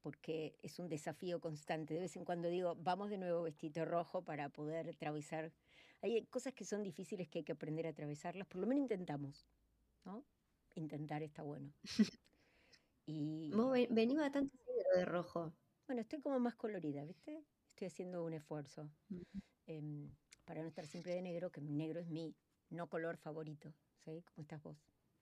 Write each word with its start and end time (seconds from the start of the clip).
porque 0.00 0.56
es 0.62 0.78
un 0.78 0.88
desafío 0.88 1.40
constante. 1.40 1.94
De 1.94 2.00
vez 2.00 2.16
en 2.16 2.24
cuando 2.24 2.48
digo, 2.48 2.76
vamos 2.76 3.10
de 3.10 3.18
nuevo 3.18 3.42
vestido 3.42 3.84
rojo 3.84 4.22
para 4.22 4.48
poder 4.48 4.88
atravesar. 4.88 5.52
Hay 6.02 6.24
cosas 6.26 6.54
que 6.54 6.64
son 6.64 6.82
difíciles 6.82 7.28
que 7.28 7.40
hay 7.40 7.44
que 7.44 7.52
aprender 7.52 7.86
a 7.86 7.90
atravesarlas, 7.90 8.46
por 8.46 8.60
lo 8.60 8.66
menos 8.66 8.82
intentamos, 8.82 9.46
¿no? 10.04 10.24
Intentar 10.74 11.22
está 11.22 11.42
bueno. 11.42 11.72
y... 13.06 13.50
Vos 13.52 13.76
venís 13.90 14.16
bastante 14.16 14.56
de 14.94 15.04
rojo. 15.04 15.52
Bueno, 15.86 16.02
estoy 16.02 16.20
como 16.20 16.38
más 16.38 16.54
colorida, 16.54 17.04
¿viste? 17.04 17.42
Estoy 17.70 17.86
haciendo 17.88 18.24
un 18.24 18.32
esfuerzo 18.34 18.90
em, 19.66 20.10
para 20.44 20.62
no 20.62 20.68
estar 20.68 20.86
siempre 20.86 21.14
de 21.14 21.22
negro, 21.22 21.50
que 21.50 21.60
negro 21.60 22.00
es 22.00 22.08
mi 22.08 22.34
no 22.70 22.88
color 22.88 23.16
favorito, 23.16 23.72
¿sí? 24.04 24.22
¿Cómo 24.26 24.42
estás 24.42 24.62
vos? 24.62 24.76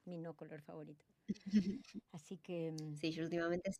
Mi 0.04 0.18
no 0.18 0.34
color 0.34 0.60
favorito. 0.62 1.04
Así 2.12 2.38
que... 2.38 2.68
Em, 2.68 2.96
sí, 2.96 3.12
yo 3.12 3.24
últimamente 3.24 3.70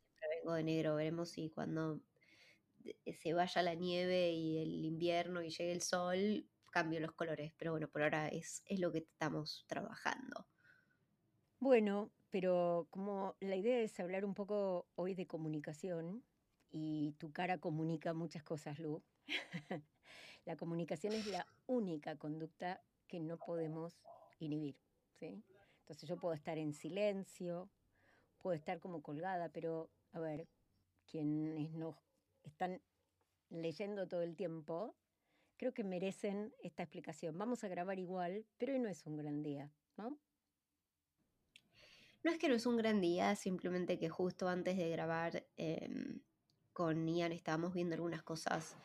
de 0.54 0.64
negro. 0.64 0.96
Veremos 0.96 1.30
si 1.30 1.50
cuando 1.50 2.00
se 3.12 3.32
vaya 3.32 3.62
la 3.62 3.74
nieve 3.74 4.30
y 4.30 4.58
el 4.58 4.84
invierno 4.84 5.42
y 5.42 5.50
llegue 5.50 5.72
el 5.72 5.82
sol, 5.82 6.46
cambio 6.70 7.00
los 7.00 7.12
colores. 7.12 7.52
Pero 7.56 7.72
bueno, 7.72 7.88
por 7.88 8.02
ahora 8.02 8.28
es, 8.28 8.62
es 8.66 8.80
lo 8.80 8.92
que 8.92 8.98
estamos 8.98 9.64
trabajando. 9.66 10.46
Bueno, 11.58 12.12
pero 12.30 12.86
como 12.90 13.36
la 13.40 13.56
idea 13.56 13.80
es 13.80 13.98
hablar 13.98 14.24
un 14.24 14.34
poco 14.34 14.88
hoy 14.94 15.14
de 15.14 15.26
comunicación, 15.26 16.22
y 16.70 17.12
tu 17.12 17.32
cara 17.32 17.58
comunica 17.58 18.12
muchas 18.12 18.42
cosas, 18.42 18.78
Lu. 18.78 19.02
la 20.44 20.56
comunicación 20.56 21.14
es 21.14 21.26
la 21.26 21.46
única 21.66 22.16
conducta 22.16 22.82
que 23.08 23.20
no 23.20 23.38
podemos 23.38 23.98
inhibir, 24.38 24.76
¿sí? 25.14 25.42
Entonces 25.80 26.08
yo 26.08 26.16
puedo 26.16 26.34
estar 26.34 26.58
en 26.58 26.74
silencio, 26.74 27.70
puedo 28.38 28.54
estar 28.54 28.80
como 28.80 29.02
colgada, 29.02 29.48
pero 29.48 29.90
a 30.12 30.20
ver, 30.20 30.48
quienes 31.06 31.72
nos 31.72 31.96
están 32.42 32.80
leyendo 33.50 34.08
todo 34.08 34.22
el 34.22 34.36
tiempo, 34.36 34.96
creo 35.56 35.72
que 35.72 35.84
merecen 35.84 36.54
esta 36.62 36.82
explicación. 36.82 37.36
Vamos 37.38 37.64
a 37.64 37.68
grabar 37.68 37.98
igual, 37.98 38.46
pero 38.58 38.72
hoy 38.72 38.78
no 38.78 38.88
es 38.88 39.06
un 39.06 39.16
gran 39.16 39.42
día, 39.42 39.72
¿no? 39.96 40.18
No 42.22 42.32
es 42.32 42.38
que 42.38 42.48
no 42.48 42.56
es 42.56 42.66
un 42.66 42.76
gran 42.76 43.00
día, 43.00 43.36
simplemente 43.36 43.98
que 43.98 44.08
justo 44.08 44.48
antes 44.48 44.76
de 44.76 44.90
grabar 44.90 45.46
em, 45.56 46.20
con 46.72 47.06
Ian 47.06 47.32
estábamos 47.32 47.72
viendo 47.72 47.94
algunas 47.94 48.22
cosas, 48.22 48.76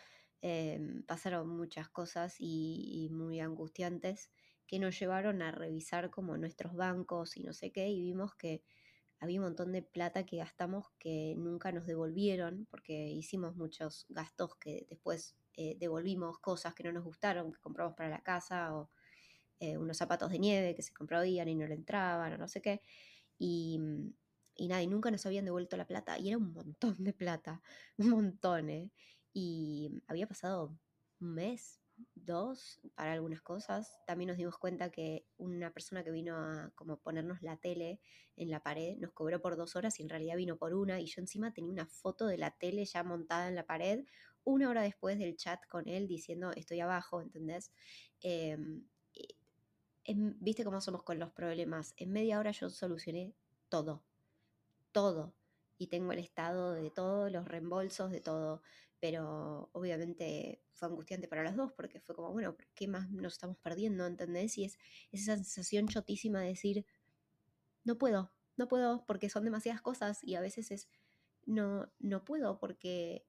em, 0.41 1.03
pasaron 1.03 1.49
muchas 1.49 1.89
cosas 1.89 2.35
y, 2.37 3.09
muy 3.11 3.39
angustiantes 3.39 4.29
que 4.67 4.79
nos 4.79 4.97
llevaron 4.99 5.41
a 5.41 5.51
revisar 5.51 6.09
como 6.11 6.37
nuestros 6.37 6.75
bancos 6.75 7.35
y 7.35 7.43
no 7.43 7.53
sé 7.53 7.71
qué, 7.71 7.89
y 7.89 8.01
vimos 8.01 8.35
que 8.35 8.61
había 9.21 9.39
un 9.39 9.45
montón 9.45 9.71
de 9.71 9.83
plata 9.83 10.25
que 10.25 10.37
gastamos 10.37 10.87
que 10.97 11.35
nunca 11.37 11.71
nos 11.71 11.85
devolvieron, 11.85 12.67
porque 12.71 13.07
hicimos 13.11 13.55
muchos 13.55 14.07
gastos 14.09 14.55
que 14.55 14.87
después 14.89 15.35
eh, 15.55 15.77
devolvimos 15.79 16.39
cosas 16.39 16.73
que 16.73 16.83
no 16.83 16.91
nos 16.91 17.03
gustaron, 17.03 17.51
que 17.53 17.59
compramos 17.61 17.93
para 17.95 18.09
la 18.09 18.23
casa, 18.23 18.75
o 18.75 18.89
eh, 19.59 19.77
unos 19.77 19.97
zapatos 19.97 20.31
de 20.31 20.39
nieve 20.39 20.75
que 20.75 20.81
se 20.81 20.93
compraban 20.93 21.27
y 21.47 21.55
no 21.55 21.67
le 21.67 21.75
entraban, 21.75 22.33
o 22.33 22.37
no 22.39 22.47
sé 22.47 22.63
qué. 22.63 22.81
Y, 23.37 23.79
y 24.55 24.67
nada, 24.67 24.81
y 24.81 24.87
nunca 24.87 25.11
nos 25.11 25.25
habían 25.27 25.45
devuelto 25.45 25.77
la 25.77 25.85
plata. 25.85 26.17
Y 26.17 26.29
era 26.29 26.37
un 26.39 26.51
montón 26.53 27.03
de 27.03 27.13
plata, 27.13 27.61
un 27.97 28.09
montón, 28.09 28.69
¿eh? 28.71 28.91
Y 29.33 30.01
había 30.07 30.27
pasado 30.27 30.75
un 31.19 31.33
mes, 31.35 31.80
dos 32.15 32.79
para 32.95 33.13
algunas 33.13 33.41
cosas. 33.41 33.99
También 34.05 34.29
nos 34.29 34.37
dimos 34.37 34.57
cuenta 34.57 34.89
que 34.91 35.25
una 35.37 35.71
persona 35.71 36.03
que 36.03 36.11
vino 36.11 36.35
a 36.35 36.71
como 36.75 36.97
ponernos 36.97 37.41
la 37.41 37.57
tele 37.57 37.99
en 38.35 38.49
la 38.49 38.61
pared 38.61 38.97
nos 38.97 39.11
cobró 39.11 39.41
por 39.41 39.57
dos 39.57 39.75
horas 39.75 39.99
y 39.99 40.03
en 40.03 40.09
realidad 40.09 40.35
vino 40.35 40.57
por 40.57 40.73
una 40.73 40.99
y 40.99 41.05
yo 41.05 41.21
encima 41.21 41.53
tenía 41.53 41.71
una 41.71 41.85
foto 41.85 42.27
de 42.27 42.37
la 42.37 42.51
tele 42.51 42.85
ya 42.85 43.03
montada 43.03 43.47
en 43.47 43.55
la 43.55 43.65
pared 43.65 44.05
una 44.43 44.69
hora 44.69 44.81
después 44.81 45.19
del 45.19 45.35
chat 45.35 45.59
con 45.67 45.87
él 45.87 46.07
diciendo 46.07 46.51
estoy 46.55 46.79
abajo, 46.79 47.21
¿entendés? 47.21 47.71
Em, 48.21 48.83
Viste 50.13 50.63
cómo 50.63 50.81
somos 50.81 51.03
con 51.03 51.19
los 51.19 51.31
problemas. 51.31 51.93
En 51.95 52.11
media 52.11 52.39
hora 52.39 52.51
yo 52.51 52.69
solucioné 52.69 53.33
todo, 53.69 54.03
todo. 54.91 55.33
Y 55.77 55.87
tengo 55.87 56.11
el 56.11 56.19
estado 56.19 56.73
de 56.73 56.89
todos 56.89 57.31
los 57.31 57.47
reembolsos 57.47 58.11
de 58.11 58.19
todo 58.19 58.61
pero 59.01 59.71
obviamente 59.73 60.61
fue 60.73 60.87
angustiante 60.87 61.27
para 61.27 61.43
los 61.43 61.55
dos 61.55 61.73
porque 61.73 61.99
fue 61.99 62.15
como, 62.15 62.31
bueno, 62.31 62.55
¿qué 62.75 62.87
más 62.87 63.09
nos 63.09 63.33
estamos 63.33 63.57
perdiendo? 63.57 64.05
¿Entendés? 64.05 64.59
Y 64.59 64.65
es 64.65 64.77
esa 65.11 65.35
sensación 65.35 65.87
chotísima 65.87 66.39
de 66.39 66.49
decir, 66.49 66.85
no 67.83 67.97
puedo, 67.97 68.31
no 68.57 68.67
puedo 68.67 69.03
porque 69.07 69.27
son 69.27 69.43
demasiadas 69.43 69.81
cosas 69.81 70.23
y 70.23 70.35
a 70.35 70.41
veces 70.41 70.69
es, 70.69 70.87
no, 71.47 71.91
no 71.97 72.23
puedo 72.23 72.59
porque 72.59 73.25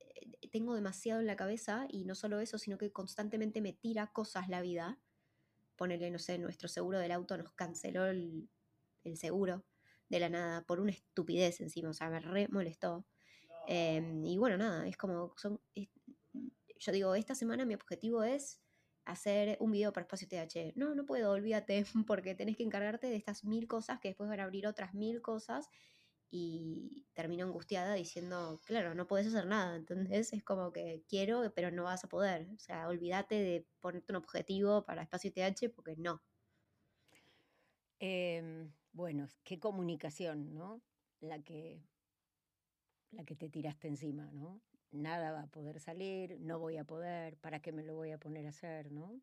eh, 0.00 0.48
tengo 0.52 0.74
demasiado 0.74 1.20
en 1.20 1.26
la 1.26 1.36
cabeza 1.36 1.86
y 1.88 2.04
no 2.04 2.14
solo 2.14 2.38
eso, 2.40 2.58
sino 2.58 2.76
que 2.76 2.92
constantemente 2.92 3.62
me 3.62 3.72
tira 3.72 4.08
cosas 4.08 4.50
la 4.50 4.60
vida. 4.60 5.00
Ponele, 5.76 6.10
no 6.10 6.18
sé, 6.18 6.36
nuestro 6.36 6.68
seguro 6.68 6.98
del 6.98 7.12
auto 7.12 7.38
nos 7.38 7.54
canceló 7.54 8.04
el, 8.04 8.50
el 9.02 9.16
seguro 9.16 9.64
de 10.10 10.20
la 10.20 10.28
nada 10.28 10.66
por 10.66 10.78
una 10.78 10.92
estupidez 10.92 11.62
encima, 11.62 11.88
o 11.88 11.94
sea, 11.94 12.10
me 12.10 12.20
re 12.20 12.48
molestó. 12.48 13.06
Em, 13.66 14.24
y 14.24 14.38
bueno, 14.38 14.56
nada, 14.56 14.86
es 14.86 14.96
como, 14.96 15.34
son, 15.36 15.60
yo 16.78 16.92
digo, 16.92 17.14
esta 17.14 17.34
semana 17.34 17.64
mi 17.64 17.74
objetivo 17.74 18.22
es 18.22 18.60
hacer 19.04 19.56
un 19.60 19.72
video 19.72 19.92
para 19.92 20.02
Espacio 20.04 20.28
TH. 20.28 20.74
No, 20.76 20.94
no 20.94 21.06
puedo, 21.06 21.30
olvídate, 21.32 21.84
porque 22.06 22.34
tenés 22.34 22.56
que 22.56 22.64
encargarte 22.64 23.08
de 23.08 23.16
estas 23.16 23.44
mil 23.44 23.66
cosas 23.68 24.00
que 24.00 24.08
después 24.08 24.28
van 24.28 24.40
a 24.40 24.44
abrir 24.44 24.66
otras 24.66 24.94
mil 24.94 25.22
cosas 25.22 25.68
y 26.30 27.06
termino 27.14 27.46
angustiada 27.46 27.94
diciendo, 27.94 28.60
claro, 28.66 28.94
no 28.94 29.06
puedes 29.06 29.28
hacer 29.28 29.46
nada, 29.46 29.76
entonces 29.76 30.32
es 30.32 30.42
como 30.42 30.72
que 30.72 31.04
quiero, 31.08 31.52
pero 31.54 31.70
no 31.70 31.84
vas 31.84 32.04
a 32.04 32.08
poder. 32.08 32.48
O 32.54 32.58
sea, 32.58 32.88
olvídate 32.88 33.36
de 33.36 33.66
ponerte 33.80 34.12
un 34.12 34.16
objetivo 34.16 34.84
para 34.84 35.02
Espacio 35.02 35.32
TH 35.32 35.70
porque 35.74 35.96
no. 35.96 36.22
Em, 38.00 38.72
bueno, 38.92 39.28
qué 39.44 39.58
comunicación, 39.58 40.52
¿no? 40.52 40.82
La 41.20 41.42
que 41.42 41.82
la 43.12 43.24
que 43.24 43.36
te 43.36 43.48
tiraste 43.48 43.88
encima, 43.88 44.30
¿no? 44.32 44.60
Nada 44.92 45.32
va 45.32 45.42
a 45.42 45.46
poder 45.46 45.80
salir, 45.80 46.38
no 46.40 46.58
voy 46.58 46.76
a 46.76 46.84
poder, 46.84 47.36
¿para 47.38 47.60
qué 47.60 47.72
me 47.72 47.82
lo 47.82 47.94
voy 47.94 48.12
a 48.12 48.18
poner 48.18 48.46
a 48.46 48.50
hacer, 48.50 48.92
¿no? 48.92 49.20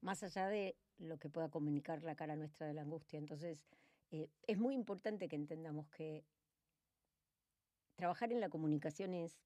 Más 0.00 0.22
allá 0.22 0.46
de 0.48 0.76
lo 0.98 1.18
que 1.18 1.28
pueda 1.28 1.48
comunicar 1.48 2.02
la 2.02 2.14
cara 2.14 2.36
nuestra 2.36 2.66
de 2.66 2.74
la 2.74 2.82
angustia. 2.82 3.18
Entonces, 3.18 3.66
eh, 4.10 4.28
es 4.46 4.58
muy 4.58 4.74
importante 4.74 5.28
que 5.28 5.36
entendamos 5.36 5.88
que 5.88 6.24
trabajar 7.96 8.32
en 8.32 8.40
la 8.40 8.48
comunicación 8.48 9.14
es, 9.14 9.38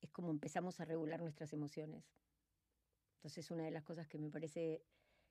es 0.00 0.10
como 0.10 0.30
empezamos 0.30 0.80
a 0.80 0.84
regular 0.84 1.20
nuestras 1.20 1.52
emociones. 1.52 2.04
Entonces, 3.16 3.50
una 3.50 3.64
de 3.64 3.70
las 3.70 3.84
cosas 3.84 4.08
que 4.08 4.18
me 4.18 4.30
parece 4.30 4.82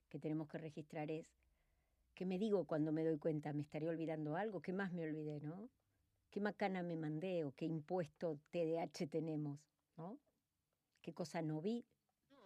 que 0.10 0.20
tenemos 0.20 0.48
que 0.48 0.58
registrar 0.58 1.12
es, 1.12 1.28
¿qué 2.14 2.26
me 2.26 2.38
digo 2.38 2.66
cuando 2.66 2.92
me 2.92 3.04
doy 3.04 3.18
cuenta? 3.18 3.52
¿Me 3.52 3.64
estaría 3.64 3.90
olvidando 3.90 4.38
algo? 4.38 4.62
¿Qué 4.62 4.72
más 4.72 4.94
me 4.94 5.04
olvidé, 5.04 5.42
no? 5.42 5.70
Qué 6.32 6.40
macana 6.42 6.84
me 6.84 6.98
mandé 6.98 7.46
o 7.46 7.54
qué 7.56 7.66
impuesto 7.66 8.40
TDAH 8.52 9.08
tenemos, 9.08 9.60
¿no? 9.98 10.20
¿Qué 11.02 11.14
cosa 11.14 11.42
no 11.42 11.62
vi? 11.62 11.88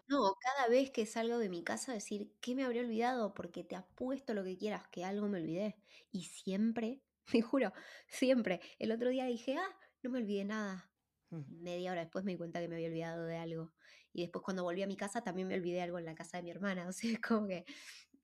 No, 0.07 0.35
cada 0.39 0.69
vez 0.69 0.91
que 0.91 1.05
salgo 1.05 1.39
de 1.39 1.49
mi 1.49 1.63
casa 1.63 1.93
decir, 1.93 2.31
¿qué 2.41 2.53
me 2.55 2.63
habría 2.63 2.81
olvidado? 2.83 3.33
Porque 3.33 3.63
te 3.63 3.75
apuesto 3.75 4.33
lo 4.35 4.43
que 4.43 4.57
quieras, 4.57 4.87
que 4.89 5.03
algo 5.03 5.27
me 5.27 5.39
olvidé. 5.39 5.77
Y 6.11 6.23
siempre, 6.25 7.01
te 7.39 7.41
juro, 7.41 7.73
siempre. 8.07 8.61
El 8.79 8.91
otro 8.91 9.09
día 9.09 9.25
dije, 9.25 9.57
ah, 9.57 9.77
no 10.03 10.11
me 10.11 10.19
olvidé 10.19 10.45
nada. 10.45 10.91
Media 11.31 11.91
hora 11.91 12.01
después 12.01 12.23
me 12.23 12.31
di 12.33 12.37
cuenta 12.37 12.59
que 12.61 12.67
me 12.67 12.75
había 12.75 12.87
olvidado 12.87 13.25
de 13.25 13.37
algo. 13.37 13.73
y 14.13 14.21
después 14.21 14.43
cuando 14.43 14.63
volví 14.63 14.81
a 14.83 14.87
mi 14.87 14.95
casa 14.95 15.21
también 15.23 15.47
me 15.49 15.55
olvidé 15.55 15.81
algo 15.81 15.99
en 15.99 16.05
la 16.05 16.15
casa 16.15 16.37
de 16.37 16.43
mi 16.43 16.51
hermana. 16.51 16.87
O 16.89 16.93
sea, 16.93 17.11
es 17.11 17.19
como 17.19 17.47
que 17.47 17.65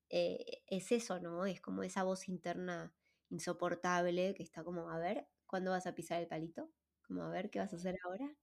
eh, 0.09 0.63
es 0.67 0.91
eso, 0.91 1.19
¿no? 1.19 1.45
Es 1.45 1.61
como 1.61 1.83
esa 1.83 2.03
voz 2.03 2.27
interna 2.29 2.93
insoportable 3.29 4.33
que 4.35 4.43
está 4.43 4.63
como, 4.63 4.89
a 4.89 4.99
ver, 4.99 5.27
¿cuándo 5.51 5.71
vas 5.71 5.85
a 5.85 5.93
pisar 5.93 6.21
el 6.21 6.27
palito? 6.27 6.71
Como, 7.05 7.23
a 7.23 7.29
ver, 7.29 7.49
¿qué 7.49 7.59
vas 7.59 7.73
a 7.73 7.75
hacer 7.75 7.97
ahora? 8.05 8.33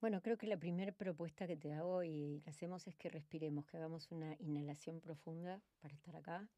Bueno, 0.00 0.20
creo 0.20 0.36
que 0.36 0.48
la 0.48 0.58
primera 0.58 0.90
propuesta 0.92 1.46
que 1.46 1.56
te 1.56 1.72
hago 1.72 2.02
y 2.02 2.42
la 2.44 2.50
hacemos 2.50 2.88
es 2.88 2.96
que 2.96 3.08
respiremos, 3.08 3.66
que 3.66 3.76
hagamos 3.76 4.10
una 4.10 4.34
inhalación 4.40 5.00
profunda 5.00 5.62
para 5.80 5.94
estar 5.94 6.16
acá. 6.16 6.48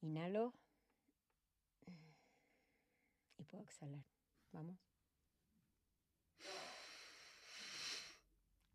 Inhalo 0.00 0.54
y 3.36 3.44
puedo 3.44 3.62
exhalar. 3.64 4.02
Vamos. 4.52 4.78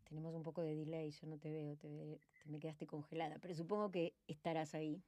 Tenemos 0.04 0.34
un 0.34 0.44
poco 0.44 0.62
de 0.62 0.76
delay, 0.76 1.10
yo 1.10 1.26
no 1.26 1.38
te 1.38 1.50
veo, 1.50 1.76
te, 1.76 2.20
me 2.44 2.60
quedaste 2.60 2.86
congelada, 2.86 3.38
pero 3.40 3.54
supongo 3.56 3.90
que 3.90 4.14
estarás 4.28 4.76
ahí. 4.76 5.02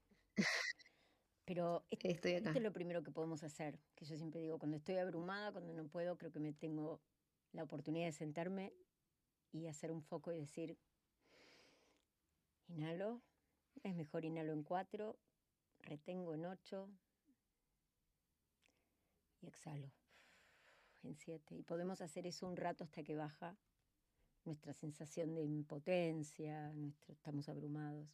Pero 1.46 1.86
esto, 1.90 2.08
Estoy 2.08 2.34
acá. 2.34 2.48
esto 2.48 2.58
es 2.58 2.64
lo 2.64 2.72
primero 2.72 3.02
que 3.04 3.12
podemos 3.12 3.44
hacer, 3.44 3.78
que 3.94 4.04
yo 4.04 4.16
siempre 4.16 4.40
digo, 4.40 4.58
cuando 4.58 4.76
estoy 4.76 4.96
abrumada, 4.96 5.52
cuando 5.52 5.72
no 5.72 5.86
puedo, 5.86 6.18
creo 6.18 6.32
que 6.32 6.40
me 6.40 6.52
tengo 6.52 7.00
la 7.52 7.62
oportunidad 7.62 8.06
de 8.06 8.12
sentarme 8.12 8.74
y 9.52 9.68
hacer 9.68 9.92
un 9.92 10.02
foco 10.02 10.32
y 10.32 10.40
decir, 10.40 10.76
inhalo, 12.66 13.22
es 13.84 13.94
mejor 13.94 14.24
inhalo 14.24 14.52
en 14.52 14.64
cuatro, 14.64 15.16
retengo 15.80 16.34
en 16.34 16.46
ocho 16.46 16.90
y 19.40 19.46
exhalo 19.46 19.92
en 21.04 21.14
siete. 21.14 21.54
Y 21.54 21.62
podemos 21.62 22.00
hacer 22.00 22.26
eso 22.26 22.48
un 22.48 22.56
rato 22.56 22.82
hasta 22.82 23.04
que 23.04 23.14
baja 23.14 23.56
nuestra 24.44 24.74
sensación 24.74 25.34
de 25.34 25.44
impotencia, 25.44 26.72
nuestro, 26.72 27.12
estamos 27.12 27.48
abrumados, 27.48 28.08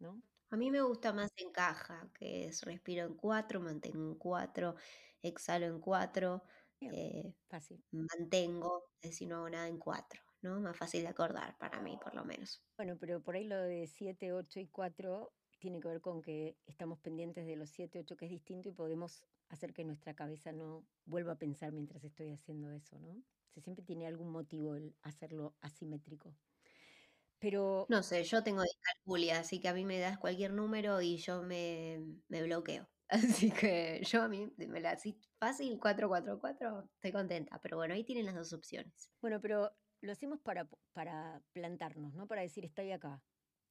¿no? 0.00 0.20
A 0.50 0.56
mí 0.56 0.70
me 0.70 0.82
gusta 0.82 1.12
más 1.12 1.30
en 1.36 1.52
caja, 1.52 2.10
que 2.14 2.46
es 2.46 2.62
respiro 2.62 3.04
en 3.06 3.14
cuatro, 3.14 3.60
mantengo 3.60 4.04
en 4.12 4.14
cuatro, 4.16 4.74
exhalo 5.22 5.66
en 5.66 5.80
cuatro, 5.80 6.42
eh, 6.80 7.34
fácil. 7.48 7.84
mantengo, 7.92 8.90
es 9.00 9.10
decir, 9.12 9.28
no 9.28 9.36
hago 9.36 9.50
nada 9.50 9.68
en 9.68 9.78
cuatro, 9.78 10.20
¿no? 10.42 10.60
Más 10.60 10.76
fácil 10.76 11.02
de 11.02 11.08
acordar 11.08 11.56
para 11.58 11.80
mí, 11.80 11.96
por 12.02 12.14
lo 12.14 12.24
menos. 12.24 12.64
Bueno, 12.76 12.96
pero 12.98 13.22
por 13.22 13.36
ahí 13.36 13.44
lo 13.44 13.60
de 13.62 13.86
7, 13.86 14.32
8 14.32 14.58
y 14.60 14.66
4 14.68 15.32
tiene 15.60 15.80
que 15.80 15.88
ver 15.88 16.00
con 16.00 16.20
que 16.20 16.58
estamos 16.66 16.98
pendientes 16.98 17.46
de 17.46 17.56
los 17.56 17.70
7, 17.70 18.00
8, 18.00 18.16
que 18.16 18.24
es 18.24 18.30
distinto 18.32 18.68
y 18.68 18.72
podemos 18.72 19.22
hacer 19.48 19.72
que 19.72 19.84
nuestra 19.84 20.14
cabeza 20.14 20.52
no 20.52 20.84
vuelva 21.04 21.32
a 21.34 21.38
pensar 21.38 21.70
mientras 21.72 22.02
estoy 22.02 22.32
haciendo 22.32 22.70
eso, 22.72 22.98
¿no? 22.98 23.22
Se 23.50 23.60
siempre 23.60 23.84
tiene 23.84 24.06
algún 24.06 24.30
motivo 24.30 24.74
el 24.74 24.96
hacerlo 25.02 25.56
asimétrico. 25.60 26.34
Pero... 27.40 27.86
No 27.88 28.02
sé, 28.02 28.22
yo 28.24 28.42
tengo 28.44 28.62
discalculia, 28.62 29.40
así 29.40 29.60
que 29.60 29.68
a 29.68 29.74
mí 29.74 29.84
me 29.84 29.98
das 29.98 30.18
cualquier 30.18 30.52
número 30.52 31.00
y 31.00 31.16
yo 31.16 31.42
me, 31.42 32.04
me 32.28 32.42
bloqueo. 32.42 32.88
Así 33.10 33.50
que 33.50 34.00
yo 34.04 34.22
a 34.22 34.28
mí, 34.28 34.52
me 34.56 34.78
la 34.80 34.92
así 34.92 35.18
fácil, 35.40 35.80
444, 35.80 36.88
estoy 36.94 37.10
contenta. 37.10 37.58
Pero 37.60 37.76
bueno, 37.76 37.92
ahí 37.92 38.04
tienen 38.04 38.24
las 38.24 38.36
dos 38.36 38.52
opciones. 38.52 39.10
Bueno, 39.20 39.40
pero 39.40 39.72
lo 40.00 40.12
hacemos 40.12 40.38
para, 40.40 40.68
para 40.92 41.42
plantarnos, 41.52 42.14
¿no? 42.14 42.28
Para 42.28 42.42
decir, 42.42 42.64
estoy 42.64 42.92
acá. 42.92 43.20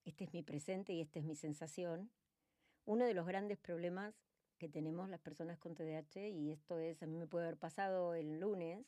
Este 0.04 0.26
es 0.26 0.34
mi 0.34 0.44
presente 0.44 0.92
y 0.92 1.00
esta 1.00 1.20
es 1.20 1.26
mi 1.26 1.38
sensación. 1.38 2.12
Uno 2.84 3.06
de 3.06 3.14
los 3.14 3.26
grandes 3.26 3.60
problemas 3.60 4.14
que 4.58 4.68
tenemos 4.68 5.10
las 5.10 5.22
personas 5.22 5.58
con 5.58 5.74
TDAH, 5.74 6.28
y 6.28 6.52
esto 6.52 6.78
es, 6.78 7.02
a 7.02 7.08
mí 7.08 7.18
me 7.18 7.28
puede 7.28 7.46
haber 7.46 7.58
pasado 7.58 8.16
el 8.16 8.40
lunes, 8.40 8.86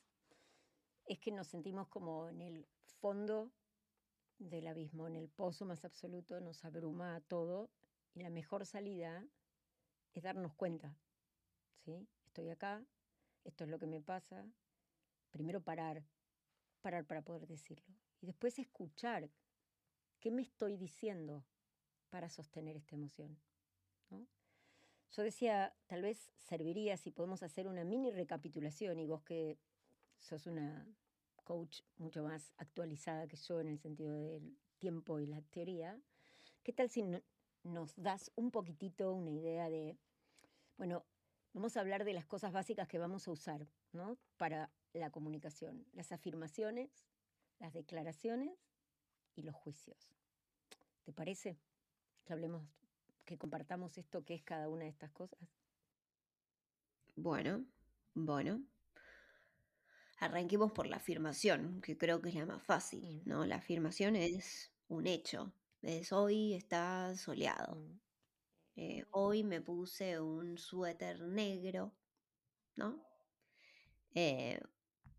es 1.05 1.19
que 1.19 1.31
nos 1.31 1.47
sentimos 1.47 1.87
como 1.87 2.27
en 2.27 2.41
el 2.41 2.67
fondo 2.99 3.51
del 4.49 4.67
abismo, 4.67 5.07
en 5.07 5.15
el 5.15 5.29
pozo 5.29 5.65
más 5.65 5.85
absoluto, 5.85 6.39
nos 6.39 6.65
abruma 6.65 7.21
todo, 7.27 7.69
y 8.13 8.21
la 8.21 8.29
mejor 8.29 8.65
salida 8.65 9.25
es 10.13 10.23
darnos 10.23 10.53
cuenta, 10.55 10.97
¿sí? 11.85 12.07
Estoy 12.25 12.49
acá, 12.49 12.83
esto 13.43 13.63
es 13.63 13.69
lo 13.69 13.79
que 13.79 13.87
me 13.87 14.01
pasa. 14.01 14.45
Primero 15.31 15.61
parar, 15.61 16.03
parar 16.81 17.05
para 17.05 17.21
poder 17.21 17.47
decirlo. 17.47 17.85
Y 18.19 18.25
después 18.25 18.59
escuchar 18.59 19.29
qué 20.19 20.31
me 20.31 20.41
estoy 20.41 20.77
diciendo 20.77 21.45
para 22.09 22.29
sostener 22.29 22.75
esta 22.75 22.95
emoción. 22.95 23.39
Yo 25.11 25.23
decía, 25.23 25.75
tal 25.87 26.01
vez 26.01 26.31
serviría 26.37 26.95
si 26.95 27.11
podemos 27.11 27.43
hacer 27.43 27.67
una 27.67 27.83
mini 27.83 28.11
recapitulación 28.11 28.97
y 28.99 29.05
vos 29.05 29.23
que 29.23 29.57
sos 30.19 30.47
una 30.47 30.87
coach 31.51 31.81
mucho 31.97 32.23
más 32.23 32.53
actualizada 32.59 33.27
que 33.27 33.35
yo 33.35 33.59
en 33.59 33.67
el 33.67 33.77
sentido 33.77 34.15
del 34.15 34.57
tiempo 34.79 35.19
y 35.19 35.27
la 35.27 35.41
teoría, 35.41 35.99
¿qué 36.63 36.71
tal 36.71 36.89
si 36.89 37.03
nos 37.63 37.93
das 37.97 38.31
un 38.35 38.51
poquitito 38.51 39.13
una 39.13 39.31
idea 39.31 39.69
de, 39.69 39.97
bueno, 40.77 41.03
vamos 41.51 41.75
a 41.75 41.81
hablar 41.81 42.05
de 42.05 42.13
las 42.13 42.25
cosas 42.25 42.53
básicas 42.53 42.87
que 42.87 42.99
vamos 42.99 43.27
a 43.27 43.31
usar 43.31 43.67
¿no? 43.91 44.17
para 44.37 44.71
la 44.93 45.09
comunicación, 45.09 45.85
las 45.91 46.13
afirmaciones, 46.13 46.89
las 47.59 47.73
declaraciones 47.73 48.57
y 49.35 49.41
los 49.41 49.55
juicios. 49.55 50.09
¿Te 51.03 51.11
parece 51.11 51.59
que 52.23 52.31
hablemos, 52.31 52.63
que 53.25 53.37
compartamos 53.37 53.97
esto 53.97 54.23
que 54.23 54.35
es 54.35 54.43
cada 54.43 54.69
una 54.69 54.83
de 54.85 54.89
estas 54.89 55.11
cosas? 55.11 55.49
Bueno, 57.17 57.65
bueno. 58.13 58.63
Arranquemos 60.21 60.71
por 60.71 60.85
la 60.85 60.97
afirmación, 60.97 61.81
que 61.81 61.97
creo 61.97 62.21
que 62.21 62.29
es 62.29 62.35
la 62.35 62.45
más 62.45 62.61
fácil, 62.61 63.23
¿no? 63.25 63.43
La 63.43 63.55
afirmación 63.55 64.15
es 64.15 64.71
un 64.87 65.07
hecho, 65.07 65.51
es 65.81 66.11
hoy 66.13 66.53
está 66.53 67.15
soleado. 67.15 67.83
Eh, 68.75 69.03
hoy 69.09 69.43
me 69.43 69.61
puse 69.61 70.19
un 70.19 70.59
suéter 70.59 71.21
negro, 71.21 71.95
¿no? 72.75 73.03
Eh, 74.13 74.61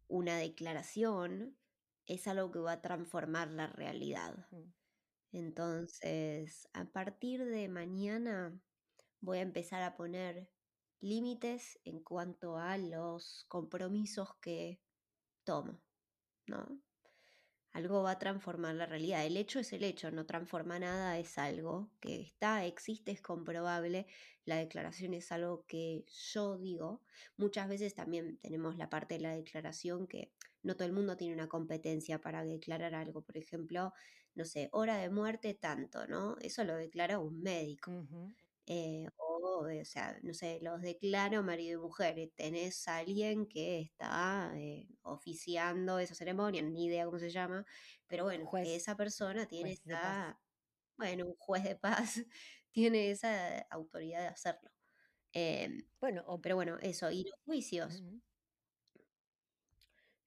una 0.06 0.36
declaración 0.36 1.58
es 2.06 2.28
algo 2.28 2.52
que 2.52 2.60
va 2.60 2.74
a 2.74 2.80
transformar 2.80 3.50
la 3.50 3.66
realidad. 3.66 4.46
Entonces, 5.32 6.68
a 6.74 6.84
partir 6.84 7.44
de 7.44 7.68
mañana 7.68 8.56
voy 9.20 9.38
a 9.38 9.42
empezar 9.42 9.82
a 9.82 9.96
poner 9.96 10.48
límites 11.00 11.80
en 11.84 12.04
cuanto 12.04 12.56
a 12.56 12.78
los 12.78 13.46
compromisos 13.48 14.36
que 14.36 14.80
tomo, 15.44 15.80
¿no? 16.46 16.82
algo 17.72 18.02
va 18.02 18.12
a 18.12 18.18
transformar 18.18 18.74
la 18.74 18.86
realidad. 18.86 19.24
El 19.24 19.36
hecho 19.36 19.58
es 19.58 19.72
el 19.72 19.82
hecho, 19.84 20.10
no 20.10 20.26
transforma 20.26 20.78
nada, 20.78 21.18
es 21.18 21.38
algo 21.38 21.90
que 22.00 22.20
está, 22.20 22.64
existe, 22.66 23.12
es 23.12 23.22
comprobable. 23.22 24.06
La 24.44 24.56
declaración 24.56 25.14
es 25.14 25.32
algo 25.32 25.64
que 25.66 26.04
yo 26.32 26.58
digo. 26.58 27.02
Muchas 27.36 27.68
veces 27.68 27.94
también 27.94 28.38
tenemos 28.38 28.76
la 28.76 28.90
parte 28.90 29.14
de 29.14 29.20
la 29.20 29.34
declaración 29.34 30.06
que 30.06 30.32
no 30.62 30.74
todo 30.74 30.86
el 30.86 30.92
mundo 30.92 31.16
tiene 31.16 31.34
una 31.34 31.48
competencia 31.48 32.20
para 32.20 32.44
declarar 32.44 32.94
algo. 32.94 33.22
Por 33.22 33.38
ejemplo, 33.38 33.92
no 34.34 34.44
sé, 34.44 34.68
hora 34.72 34.98
de 34.98 35.08
muerte 35.08 35.54
tanto, 35.54 36.06
¿no? 36.06 36.36
Eso 36.40 36.64
lo 36.64 36.76
declara 36.76 37.18
un 37.18 37.40
médico. 37.40 38.06
Eh, 38.66 39.08
o, 39.42 39.66
o 39.66 39.84
sea, 39.84 40.18
no 40.22 40.34
sé, 40.34 40.58
los 40.62 40.80
declaro 40.82 41.42
marido 41.42 41.80
y 41.80 41.82
mujer. 41.82 42.30
Tenés 42.36 42.86
a 42.88 42.98
alguien 42.98 43.46
que 43.46 43.80
está 43.80 44.52
eh, 44.56 44.88
oficiando 45.02 45.98
esa 45.98 46.14
ceremonia, 46.14 46.62
ni 46.62 46.86
idea 46.86 47.04
cómo 47.06 47.18
se 47.18 47.30
llama, 47.30 47.66
pero 48.06 48.24
bueno, 48.24 48.48
esa 48.64 48.96
persona 48.96 49.46
tiene 49.46 49.72
esa, 49.72 50.38
bueno, 50.96 51.26
un 51.26 51.34
juez 51.36 51.64
de 51.64 51.76
paz 51.76 52.22
tiene 52.72 53.10
esa 53.10 53.60
autoridad 53.70 54.20
de 54.20 54.28
hacerlo. 54.28 54.70
Em, 55.32 55.86
bueno, 56.00 56.24
pero 56.42 56.56
bueno, 56.56 56.78
eso, 56.80 57.10
y 57.10 57.24
los 57.24 57.38
juicios. 57.44 58.02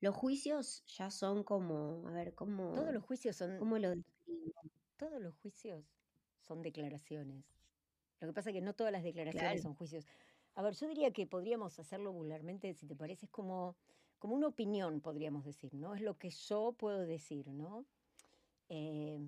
Los 0.01 0.15
juicios 0.15 0.83
ya 0.87 1.09
son 1.09 1.43
como, 1.43 2.07
a 2.07 2.11
ver, 2.11 2.35
¿cómo? 2.35 2.73
Todos 2.73 2.93
los 2.93 3.03
juicios 3.03 3.35
son. 3.35 3.57
¿Cómo 3.57 3.77
lo 3.79 3.93
Todos 4.97 5.21
los 5.21 5.35
juicios 5.37 5.85
son 6.41 6.61
declaraciones. 6.61 7.54
Lo 8.25 8.31
que 8.31 8.35
pasa 8.35 8.49
es 8.49 8.55
que 8.55 8.61
no 8.61 8.73
todas 8.73 8.91
las 8.91 9.03
declaraciones 9.03 9.61
son 9.61 9.75
juicios. 9.75 10.05
A 10.55 10.61
ver, 10.61 10.73
yo 10.73 10.87
diría 10.87 11.11
que 11.11 11.27
podríamos 11.27 11.79
hacerlo 11.79 12.13
vulgarmente, 12.13 12.73
si 12.73 12.87
te 12.87 12.95
parece, 12.95 13.25
es 13.25 13.31
como, 13.31 13.75
como 14.19 14.35
una 14.35 14.47
opinión, 14.47 15.01
podríamos 15.01 15.43
decir, 15.43 15.73
¿no? 15.73 15.93
Es 15.93 16.01
lo 16.01 16.17
que 16.17 16.29
yo 16.29 16.73
puedo 16.73 17.05
decir, 17.05 17.47
¿no? 17.47 17.85
Eh, 18.69 19.19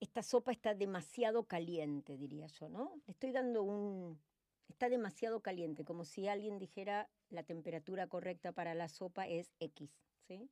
esta 0.00 0.22
sopa 0.22 0.52
está 0.52 0.74
demasiado 0.74 1.44
caliente, 1.44 2.16
diría 2.16 2.46
yo, 2.46 2.68
¿no? 2.68 2.94
Le 3.06 3.12
estoy 3.12 3.32
dando 3.32 3.62
un... 3.62 4.20
Está 4.68 4.88
demasiado 4.88 5.40
caliente, 5.40 5.84
como 5.84 6.04
si 6.04 6.28
alguien 6.28 6.58
dijera 6.58 7.08
la 7.30 7.42
temperatura 7.42 8.06
correcta 8.06 8.52
para 8.52 8.74
la 8.74 8.88
sopa 8.88 9.26
es 9.26 9.54
X, 9.58 9.90
¿sí? 10.26 10.50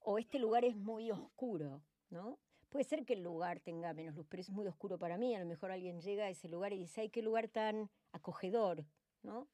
O 0.00 0.18
este 0.18 0.38
lugar 0.38 0.64
es 0.64 0.76
muy 0.76 1.10
oscuro, 1.10 1.82
¿no? 2.10 2.38
Puede 2.74 2.86
ser 2.86 3.04
que 3.06 3.12
el 3.12 3.22
lugar 3.22 3.60
tenga 3.60 3.94
menos 3.94 4.16
luz, 4.16 4.26
pero 4.28 4.40
es 4.40 4.50
muy 4.50 4.66
oscuro 4.66 4.98
para 4.98 5.16
mí. 5.16 5.32
A 5.36 5.38
lo 5.38 5.46
mejor 5.46 5.70
alguien 5.70 6.00
llega 6.00 6.24
a 6.24 6.28
ese 6.28 6.48
lugar 6.48 6.72
y 6.72 6.78
dice, 6.78 7.02
ay, 7.02 7.08
qué 7.08 7.22
lugar 7.22 7.46
tan 7.46 7.88
acogedor, 8.10 8.84
¿no? 9.22 9.46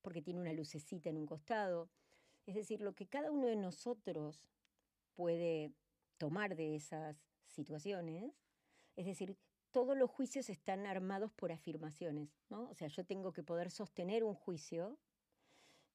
Porque 0.00 0.22
tiene 0.22 0.40
una 0.40 0.54
lucecita 0.54 1.10
en 1.10 1.18
un 1.18 1.26
costado. 1.26 1.90
Es 2.46 2.54
decir, 2.54 2.80
lo 2.80 2.94
que 2.94 3.06
cada 3.06 3.30
uno 3.30 3.46
de 3.46 3.56
nosotros 3.56 4.48
puede 5.12 5.74
tomar 6.16 6.56
de 6.56 6.76
esas 6.76 7.18
situaciones. 7.44 8.32
Es 8.96 9.04
decir, 9.04 9.36
todos 9.70 9.94
los 9.94 10.08
juicios 10.10 10.48
están 10.48 10.86
armados 10.86 11.30
por 11.32 11.52
afirmaciones, 11.52 12.30
¿no? 12.48 12.70
O 12.70 12.74
sea, 12.74 12.88
yo 12.88 13.04
tengo 13.04 13.34
que 13.34 13.42
poder 13.42 13.70
sostener 13.70 14.24
un 14.24 14.34
juicio. 14.34 14.98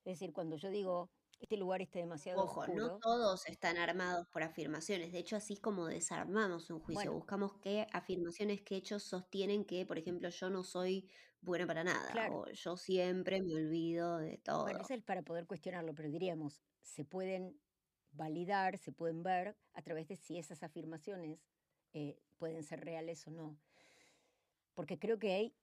Es 0.04 0.20
decir, 0.20 0.32
cuando 0.32 0.58
yo 0.58 0.70
digo, 0.70 1.10
este 1.40 1.58
lugar 1.58 1.82
está 1.82 2.00
demasiado 2.00 2.44
Ojo, 2.44 2.68
no 2.68 2.98
todos 3.00 3.46
están 3.48 3.78
armados 3.78 4.28
por 4.28 4.44
afirmaciones. 4.44 5.12
De 5.12 5.20
hecho, 5.20 5.36
así 5.36 5.54
es 5.54 5.60
como 5.60 5.86
desarmamos 5.88 6.70
un 6.70 6.80
juicio. 6.80 7.14
Buscamos 7.14 7.54
qué 7.62 7.88
afirmaciones, 7.92 8.62
qué 8.62 8.78
hechos 8.78 9.04
sostienen 9.04 9.66
que, 9.66 9.86
por 9.86 9.98
ejemplo, 9.98 10.30
yo 10.30 10.50
no 10.50 10.64
soy 10.64 11.10
buena 11.42 11.68
para 11.68 11.84
nada. 11.84 12.30
O 12.32 12.50
yo 12.50 12.78
siempre 12.78 13.42
me 13.42 13.56
olvido 13.56 14.18
de 14.18 14.38
todo. 14.38 14.64
Bueno, 14.64 14.82
eso 14.82 14.94
es 14.94 15.04
para 15.04 15.22
poder 15.22 15.46
cuestionarlo, 15.46 15.94
pero 15.94 16.10
diríamos, 16.10 16.62
se 16.82 17.06
pueden 17.06 17.60
validar, 18.12 18.78
se 18.78 18.92
pueden 18.92 19.24
ver 19.24 19.58
a 19.74 19.82
través 19.82 20.08
de 20.08 20.16
si 20.16 20.38
esas 20.38 20.64
afirmaciones 20.64 21.40
eh, 21.94 22.18
pueden 22.38 22.64
ser 22.64 22.84
reales 22.84 23.28
o 23.28 23.32
no. 23.32 23.60
Porque 24.74 25.00
creo 25.00 25.20
que 25.20 25.34
hay, 25.34 25.56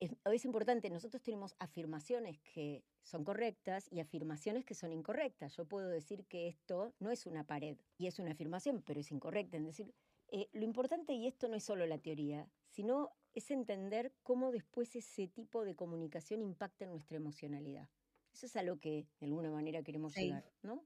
es, 0.00 0.12
es 0.24 0.44
importante, 0.44 0.90
nosotros 0.90 1.22
tenemos 1.22 1.54
afirmaciones 1.58 2.38
que 2.40 2.84
son 3.02 3.24
correctas 3.24 3.88
y 3.90 4.00
afirmaciones 4.00 4.64
que 4.64 4.74
son 4.74 4.92
incorrectas. 4.92 5.56
Yo 5.56 5.64
puedo 5.66 5.88
decir 5.88 6.24
que 6.26 6.48
esto 6.48 6.94
no 6.98 7.10
es 7.10 7.26
una 7.26 7.44
pared 7.44 7.78
y 7.96 8.06
es 8.06 8.18
una 8.18 8.32
afirmación, 8.32 8.82
pero 8.82 9.00
es 9.00 9.10
incorrecta. 9.10 9.56
Es 9.56 9.64
decir, 9.64 9.94
eh, 10.28 10.48
lo 10.52 10.64
importante, 10.64 11.14
y 11.14 11.26
esto 11.26 11.48
no 11.48 11.56
es 11.56 11.64
solo 11.64 11.86
la 11.86 11.98
teoría, 11.98 12.48
sino 12.68 13.10
es 13.34 13.50
entender 13.50 14.12
cómo 14.22 14.52
después 14.52 14.94
ese 14.94 15.26
tipo 15.28 15.64
de 15.64 15.74
comunicación 15.74 16.42
impacta 16.42 16.84
en 16.84 16.90
nuestra 16.90 17.16
emocionalidad. 17.16 17.88
Eso 18.32 18.46
es 18.46 18.56
a 18.56 18.62
lo 18.62 18.78
que 18.78 19.06
de 19.20 19.26
alguna 19.26 19.50
manera 19.50 19.82
queremos 19.82 20.14
llegar, 20.14 20.44
¿no? 20.62 20.84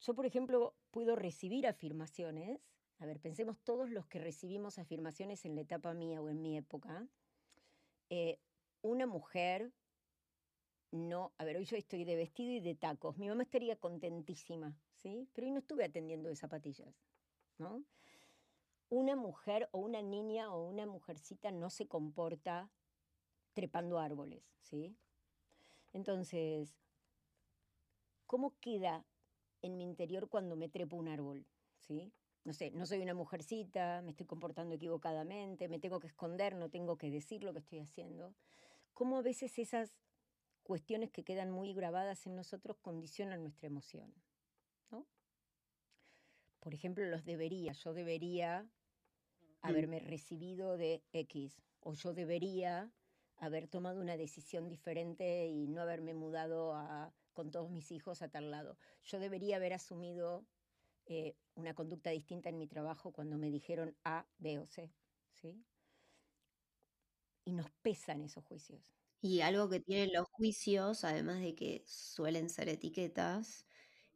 Yo, 0.00 0.14
por 0.14 0.26
ejemplo, 0.26 0.74
puedo 0.90 1.14
recibir 1.14 1.66
afirmaciones 1.66 2.60
a 3.00 3.06
ver, 3.06 3.18
pensemos 3.18 3.58
todos 3.64 3.88
los 3.88 4.06
que 4.06 4.18
recibimos 4.18 4.78
afirmaciones 4.78 5.46
en 5.46 5.54
la 5.54 5.62
etapa 5.62 5.94
mía 5.94 6.20
o 6.20 6.28
en 6.28 6.42
mi 6.42 6.58
época. 6.58 7.08
Eh, 8.10 8.38
una 8.82 9.06
mujer, 9.06 9.72
no, 10.90 11.32
a 11.38 11.44
ver, 11.44 11.56
hoy 11.56 11.64
yo 11.64 11.76
estoy 11.76 12.04
de 12.04 12.16
vestido 12.16 12.52
y 12.52 12.60
de 12.60 12.74
tacos. 12.74 13.16
Mi 13.18 13.28
mamá 13.28 13.44
estaría 13.44 13.76
contentísima, 13.76 14.76
¿sí? 14.96 15.28
Pero 15.32 15.46
hoy 15.46 15.52
no 15.52 15.60
estuve 15.60 15.84
atendiendo 15.84 16.28
de 16.28 16.34
zapatillas, 16.34 16.94
¿no? 17.58 17.84
Una 18.88 19.14
mujer 19.14 19.68
o 19.70 19.78
una 19.78 20.02
niña 20.02 20.52
o 20.52 20.68
una 20.68 20.86
mujercita 20.86 21.52
no 21.52 21.70
se 21.70 21.86
comporta 21.86 22.68
trepando 23.52 24.00
árboles, 24.00 24.42
¿sí? 24.60 24.96
Entonces, 25.92 26.76
¿cómo 28.26 28.54
queda 28.60 29.04
en 29.62 29.76
mi 29.76 29.84
interior 29.84 30.28
cuando 30.28 30.56
me 30.56 30.68
trepo 30.68 30.96
un 30.96 31.06
árbol, 31.06 31.46
¿sí? 31.78 32.12
No 32.44 32.52
sé, 32.52 32.70
no 32.70 32.86
soy 32.86 33.02
una 33.02 33.14
mujercita, 33.14 34.02
me 34.02 34.10
estoy 34.10 34.26
comportando 34.26 34.74
equivocadamente, 34.74 35.68
me 35.68 35.78
tengo 35.78 36.00
que 36.00 36.06
esconder, 36.06 36.56
no 36.56 36.70
tengo 36.70 36.96
que 36.96 37.10
decir 37.10 37.44
lo 37.44 37.52
que 37.52 37.58
estoy 37.58 37.80
haciendo. 37.80 38.34
¿Cómo 38.94 39.18
a 39.18 39.22
veces 39.22 39.58
esas 39.58 39.98
cuestiones 40.62 41.10
que 41.10 41.24
quedan 41.24 41.50
muy 41.50 41.74
grabadas 41.74 42.26
en 42.26 42.36
nosotros 42.36 42.78
condicionan 42.78 43.42
nuestra 43.42 43.66
emoción? 43.66 44.14
¿no? 44.90 45.06
Por 46.60 46.74
ejemplo, 46.74 47.04
los 47.06 47.24
debería. 47.24 47.72
Yo 47.72 47.92
debería 47.92 48.62
mm. 48.62 48.68
haberme 49.62 50.00
recibido 50.00 50.76
de 50.76 51.02
X 51.12 51.60
o 51.80 51.94
yo 51.94 52.14
debería 52.14 52.90
haber 53.36 53.68
tomado 53.68 54.00
una 54.00 54.16
decisión 54.16 54.68
diferente 54.68 55.48
y 55.48 55.66
no 55.66 55.80
haberme 55.80 56.14
mudado 56.14 56.74
a, 56.74 57.12
con 57.32 57.50
todos 57.50 57.70
mis 57.70 57.90
hijos 57.90 58.22
a 58.22 58.28
tal 58.28 58.50
lado. 58.50 58.78
Yo 59.02 59.18
debería 59.18 59.56
haber 59.56 59.72
asumido 59.72 60.44
eh, 61.12 61.34
una 61.56 61.74
conducta 61.74 62.10
distinta 62.10 62.50
en 62.50 62.58
mi 62.58 62.68
trabajo 62.68 63.12
cuando 63.12 63.36
me 63.36 63.50
dijeron 63.50 63.96
A, 64.04 64.28
B 64.38 64.60
o 64.60 64.66
C. 64.68 64.92
¿sí? 65.32 65.60
Y 67.44 67.52
nos 67.52 67.68
pesan 67.82 68.22
esos 68.22 68.44
juicios. 68.44 68.80
Y 69.20 69.40
algo 69.40 69.68
que 69.68 69.80
tienen 69.80 70.12
los 70.14 70.28
juicios, 70.28 71.02
además 71.02 71.40
de 71.40 71.56
que 71.56 71.82
suelen 71.84 72.48
ser 72.48 72.68
etiquetas, 72.68 73.66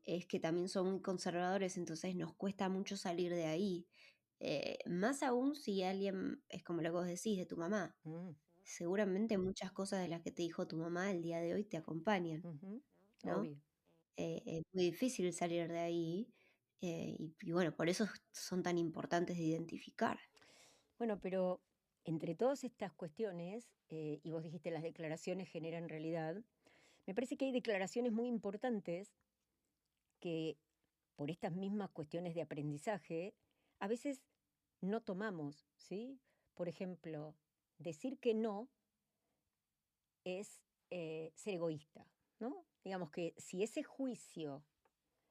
es 0.04 0.24
que 0.26 0.38
también 0.38 0.68
son 0.68 0.88
muy 0.92 1.00
conservadores, 1.00 1.76
entonces 1.78 2.14
nos 2.14 2.32
cuesta 2.34 2.68
mucho 2.68 2.96
salir 2.96 3.34
de 3.34 3.46
ahí. 3.46 3.88
Eh, 4.38 4.78
más 4.86 5.24
aún 5.24 5.56
si 5.56 5.82
alguien 5.82 6.44
es 6.48 6.62
como 6.62 6.80
lo 6.80 6.90
que 6.90 6.92
vos 6.92 7.06
decís 7.06 7.36
de 7.36 7.46
tu 7.46 7.56
mamá. 7.56 7.96
Mm. 8.04 8.30
Seguramente 8.62 9.36
muchas 9.36 9.72
cosas 9.72 10.00
de 10.00 10.06
las 10.06 10.22
que 10.22 10.30
te 10.30 10.42
dijo 10.42 10.68
tu 10.68 10.76
mamá 10.76 11.10
el 11.10 11.22
día 11.22 11.40
de 11.40 11.54
hoy 11.54 11.64
te 11.64 11.76
acompañan. 11.76 12.40
¿no? 13.24 13.42
Eh, 14.16 14.42
es 14.46 14.62
muy 14.72 14.84
difícil 14.84 15.32
salir 15.32 15.66
de 15.66 15.80
ahí. 15.80 16.32
Eh, 16.86 17.16
y, 17.40 17.52
bueno, 17.52 17.74
por 17.74 17.88
eso 17.88 18.06
son 18.30 18.62
tan 18.62 18.76
importantes 18.76 19.38
de 19.38 19.42
identificar. 19.42 20.20
Bueno, 20.98 21.18
pero 21.18 21.62
entre 22.04 22.34
todas 22.34 22.62
estas 22.62 22.92
cuestiones, 22.92 23.72
eh, 23.88 24.20
y 24.22 24.30
vos 24.30 24.42
dijiste 24.42 24.70
las 24.70 24.82
declaraciones 24.82 25.48
generan 25.48 25.88
realidad, 25.88 26.36
me 27.06 27.14
parece 27.14 27.38
que 27.38 27.46
hay 27.46 27.52
declaraciones 27.52 28.12
muy 28.12 28.28
importantes 28.28 29.14
que 30.20 30.58
por 31.16 31.30
estas 31.30 31.54
mismas 31.54 31.90
cuestiones 31.90 32.34
de 32.34 32.42
aprendizaje, 32.42 33.34
a 33.78 33.88
veces 33.88 34.22
no 34.82 35.00
tomamos, 35.00 35.66
¿sí? 35.78 36.20
Por 36.52 36.68
ejemplo, 36.68 37.34
decir 37.78 38.18
que 38.18 38.34
no 38.34 38.68
es 40.24 40.60
eh, 40.90 41.32
ser 41.34 41.54
egoísta, 41.54 42.06
¿no? 42.40 42.66
Digamos 42.82 43.10
que 43.10 43.34
si 43.38 43.62
ese 43.62 43.82
juicio 43.82 44.66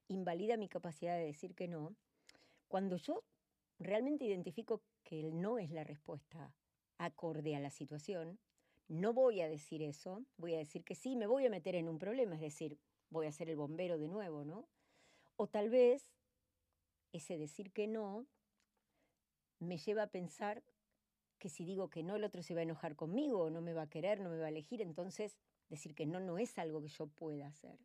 invalida 0.08 0.58
mi 0.58 0.68
capacidad 0.68 1.18
de 1.18 1.26
decir 1.26 1.56
que 1.56 1.68
no, 1.68 1.96
cuando 2.68 2.98
yo 2.98 3.24
realmente 3.80 4.26
identifico 4.26 4.82
que 5.04 5.20
el 5.20 5.40
no 5.40 5.60
es 5.60 5.72
la 5.72 5.84
respuesta 5.84 6.54
acorde 6.98 7.56
a 7.56 7.60
la 7.60 7.70
situación, 7.70 8.40
no 8.88 9.14
voy 9.14 9.42
a 9.42 9.50
decir 9.50 9.82
eso, 9.82 10.26
voy 10.38 10.56
a 10.56 10.58
decir 10.58 10.84
que 10.84 10.96
sí, 10.96 11.16
me 11.16 11.28
voy 11.28 11.46
a 11.46 11.50
meter 11.50 11.76
en 11.76 11.88
un 11.88 12.00
problema, 12.00 12.36
es 12.36 12.42
decir, 12.42 12.80
voy 13.10 13.28
a 13.28 13.32
ser 13.32 13.50
el 13.50 13.56
bombero 13.56 13.98
de 13.98 14.08
nuevo, 14.08 14.44
¿no? 14.44 14.68
O 15.36 15.48
tal 15.48 15.70
vez 15.70 16.14
ese 17.12 17.38
decir 17.38 17.72
que 17.72 17.88
no 17.88 18.28
me 19.60 19.78
lleva 19.78 20.04
a 20.04 20.08
pensar 20.08 20.64
que 21.40 21.50
si 21.50 21.66
digo 21.66 21.90
que 21.90 22.04
no, 22.04 22.16
el 22.16 22.24
otro 22.24 22.42
se 22.42 22.54
va 22.54 22.62
a 22.62 22.64
enojar 22.64 22.96
conmigo, 22.96 23.50
no 23.50 23.62
me 23.62 23.74
va 23.74 23.84
a 23.84 23.90
querer, 23.90 24.20
no 24.20 24.30
me 24.30 24.38
va 24.38 24.46
a 24.46 24.50
elegir, 24.50 24.82
entonces 24.82 25.38
decir 25.70 25.96
que 25.96 26.06
no 26.06 26.20
no 26.20 26.38
es 26.38 26.58
algo 26.58 26.82
que 26.82 26.88
yo 26.88 27.08
pueda 27.08 27.48
hacer 27.48 27.80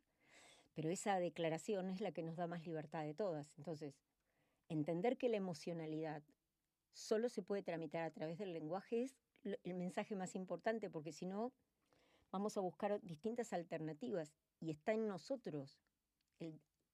pero 0.73 0.89
esa 0.89 1.19
declaración 1.19 1.89
es 1.89 2.01
la 2.01 2.11
que 2.11 2.23
nos 2.23 2.35
da 2.35 2.47
más 2.47 2.65
libertad 2.65 3.03
de 3.03 3.13
todas. 3.13 3.53
Entonces, 3.57 3.99
entender 4.69 5.17
que 5.17 5.29
la 5.29 5.37
emocionalidad 5.37 6.23
solo 6.93 7.29
se 7.29 7.41
puede 7.41 7.63
tramitar 7.63 8.03
a 8.03 8.11
través 8.11 8.37
del 8.37 8.53
lenguaje 8.53 9.03
es 9.03 9.17
el 9.63 9.73
mensaje 9.73 10.15
más 10.15 10.35
importante, 10.35 10.89
porque 10.89 11.11
si 11.11 11.25
no, 11.25 11.53
vamos 12.31 12.57
a 12.57 12.61
buscar 12.61 13.01
distintas 13.01 13.53
alternativas 13.53 14.33
y 14.59 14.71
está 14.71 14.93
en 14.93 15.07
nosotros 15.07 15.79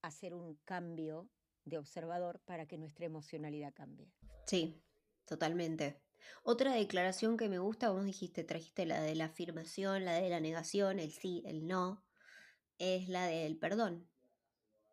hacer 0.01 0.33
un 0.33 0.55
cambio 0.65 1.29
de 1.65 1.77
observador 1.77 2.39
para 2.45 2.67
que 2.67 2.77
nuestra 2.77 3.05
emocionalidad 3.05 3.73
cambie. 3.73 4.11
Sí, 4.45 4.81
totalmente. 5.25 6.01
Otra 6.43 6.73
declaración 6.73 7.37
que 7.37 7.49
me 7.49 7.59
gusta, 7.59 7.91
vos 7.91 8.05
dijiste, 8.05 8.43
trajiste 8.43 8.85
la 8.85 9.01
de 9.01 9.15
la 9.15 9.25
afirmación, 9.25 10.05
la 10.05 10.13
de 10.13 10.29
la 10.29 10.39
negación, 10.39 10.99
el 10.99 11.11
sí, 11.11 11.43
el 11.45 11.67
no 11.67 12.03
es 12.77 13.09
la 13.09 13.27
del 13.27 13.57
perdón, 13.57 14.07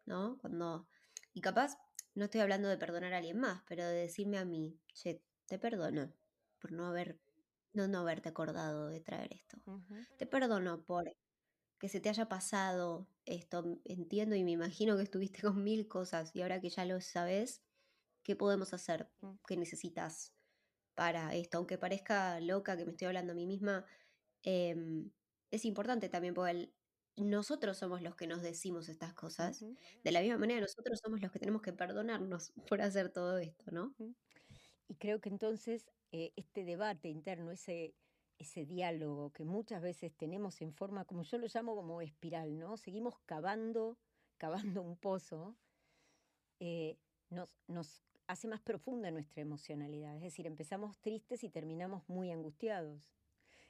¿no? 0.06 0.38
Cuando, 0.40 0.86
y 1.32 1.40
capaz, 1.40 1.78
no 2.14 2.24
estoy 2.24 2.40
hablando 2.40 2.68
de 2.68 2.76
perdonar 2.76 3.12
a 3.14 3.18
alguien 3.18 3.38
más, 3.38 3.62
pero 3.66 3.84
de 3.84 3.94
decirme 3.94 4.38
a 4.38 4.44
mí, 4.44 4.78
che, 4.92 5.22
te 5.46 5.58
perdono 5.58 6.12
por 6.58 6.72
no 6.72 6.86
haber, 6.86 7.18
no, 7.72 7.88
no 7.88 8.00
haberte 8.00 8.28
acordado 8.28 8.88
de 8.88 9.00
traer 9.00 9.32
esto. 9.32 9.58
Te 10.18 10.26
perdono 10.26 10.84
por 10.84 11.12
que 11.82 11.88
se 11.88 12.00
te 12.00 12.08
haya 12.08 12.28
pasado 12.28 13.08
esto. 13.24 13.80
Entiendo 13.84 14.36
y 14.36 14.44
me 14.44 14.52
imagino 14.52 14.96
que 14.96 15.02
estuviste 15.02 15.42
con 15.42 15.64
mil 15.64 15.88
cosas 15.88 16.30
y 16.32 16.42
ahora 16.42 16.60
que 16.60 16.70
ya 16.70 16.84
lo 16.84 17.00
sabes, 17.00 17.60
¿qué 18.22 18.36
podemos 18.36 18.72
hacer? 18.72 19.10
Mm. 19.20 19.32
¿Qué 19.46 19.56
necesitas 19.56 20.32
para 20.94 21.34
esto? 21.34 21.58
Aunque 21.58 21.78
parezca 21.78 22.38
loca 22.38 22.76
que 22.76 22.84
me 22.84 22.92
estoy 22.92 23.08
hablando 23.08 23.32
a 23.32 23.34
mí 23.34 23.46
misma, 23.46 23.84
em, 24.44 25.10
es 25.50 25.64
importante 25.64 26.08
también 26.08 26.34
porque 26.34 26.52
el, 26.52 26.74
nosotros 27.16 27.76
somos 27.78 28.02
los 28.02 28.16
que 28.16 28.26
nos 28.26 28.42
decimos 28.42 28.88
estas 28.88 29.12
cosas. 29.14 29.64
De 30.04 30.12
la 30.12 30.20
misma 30.20 30.38
manera, 30.38 30.60
nosotros 30.60 30.98
somos 31.02 31.20
los 31.20 31.30
que 31.30 31.38
tenemos 31.38 31.62
que 31.62 31.72
perdonarnos 31.72 32.52
por 32.68 32.80
hacer 32.80 33.10
todo 33.10 33.38
esto, 33.38 33.70
¿no? 33.70 33.94
Y 34.88 34.94
creo 34.96 35.20
que 35.20 35.28
entonces 35.28 35.86
eh, 36.12 36.32
este 36.36 36.64
debate 36.64 37.08
interno, 37.08 37.50
ese, 37.50 37.94
ese 38.38 38.64
diálogo 38.66 39.30
que 39.30 39.44
muchas 39.44 39.82
veces 39.82 40.14
tenemos 40.16 40.60
en 40.62 40.72
forma, 40.72 41.04
como 41.04 41.22
yo 41.22 41.38
lo 41.38 41.46
llamo 41.52 41.74
como 41.74 42.00
espiral, 42.00 42.58
¿no? 42.58 42.76
Seguimos 42.76 43.18
cavando, 43.26 43.98
cavando 44.38 44.82
un 44.82 44.96
pozo, 44.96 45.56
eh, 46.60 46.98
nos, 47.30 47.58
nos 47.66 48.02
hace 48.26 48.48
más 48.48 48.60
profunda 48.60 49.10
nuestra 49.10 49.42
emocionalidad. 49.42 50.16
Es 50.16 50.22
decir, 50.22 50.46
empezamos 50.46 50.98
tristes 51.00 51.44
y 51.44 51.50
terminamos 51.50 52.08
muy 52.08 52.30
angustiados 52.30 53.12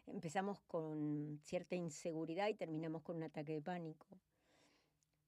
empezamos 0.07 0.61
con 0.63 1.41
cierta 1.43 1.75
inseguridad 1.75 2.49
y 2.49 2.55
terminamos 2.55 3.03
con 3.03 3.17
un 3.17 3.25
ataque 3.25 3.55
de 3.55 3.63
pánico. 3.63 4.07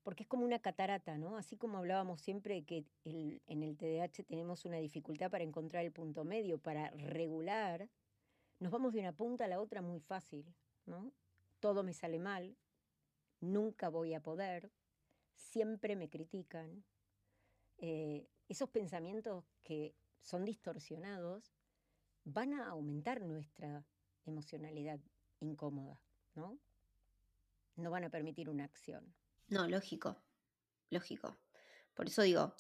porque 0.02 0.22
es 0.24 0.28
como 0.28 0.44
una 0.44 0.58
catarata, 0.58 1.16
¿no? 1.16 1.38
Así 1.38 1.56
como 1.56 1.78
hablábamos 1.78 2.20
siempre 2.20 2.62
que 2.64 2.84
en 3.06 3.62
el 3.62 3.76
TDAH 3.78 4.24
tenemos 4.26 4.66
una 4.66 4.76
dificultad 4.76 5.30
para 5.30 5.44
encontrar 5.44 5.82
el 5.82 5.92
punto 5.92 6.24
medio, 6.24 6.58
para 6.58 6.90
regular, 6.90 7.88
nos 8.60 8.70
vamos 8.70 8.92
de 8.92 9.00
una 9.00 9.12
punta 9.12 9.46
a 9.46 9.48
la 9.48 9.60
otra 9.60 9.82
muy 9.82 10.00
fácil, 10.00 10.44
¿no? 10.86 11.10
Todo 11.58 11.82
me 11.82 11.94
sale 11.94 12.18
mal, 12.18 12.54
nunca 13.40 13.88
voy 13.88 14.14
a 14.14 14.20
poder, 14.20 14.70
siempre 15.34 15.96
me 15.96 16.08
critican. 16.08 16.84
Eh, 17.78 18.28
esos 18.48 18.68
pensamientos 18.68 19.44
que 19.62 19.94
son 20.20 20.44
distorsionados 20.44 21.54
van 22.24 22.54
a 22.54 22.68
aumentar 22.68 23.22
nuestra 23.22 23.84
emocionalidad 24.26 25.00
incómoda, 25.40 26.00
¿no? 26.34 26.58
No 27.76 27.90
van 27.90 28.04
a 28.04 28.10
permitir 28.10 28.48
una 28.48 28.64
acción. 28.64 29.14
No, 29.48 29.68
lógico, 29.68 30.22
lógico. 30.90 31.36
Por 31.94 32.06
eso 32.06 32.22
digo, 32.22 32.54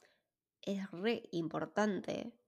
es 0.62 0.90
re 0.90 1.28
importante 1.32 2.38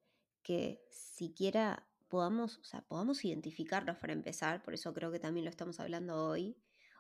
que 0.43 0.85
siquiera 0.91 1.89
podamos, 2.09 2.59
o 2.59 2.65
sea, 2.65 2.83
podamos 2.83 3.25
identificarlos 3.25 3.97
para 3.99 4.13
empezar, 4.13 4.63
por 4.63 4.75
eso 4.75 4.93
creo 4.95 5.11
que 5.11 5.19
también 5.19 5.45
lo 5.45 5.51
estamos 5.51 5.81
hablando 5.81 6.25
hoy. 6.27 6.57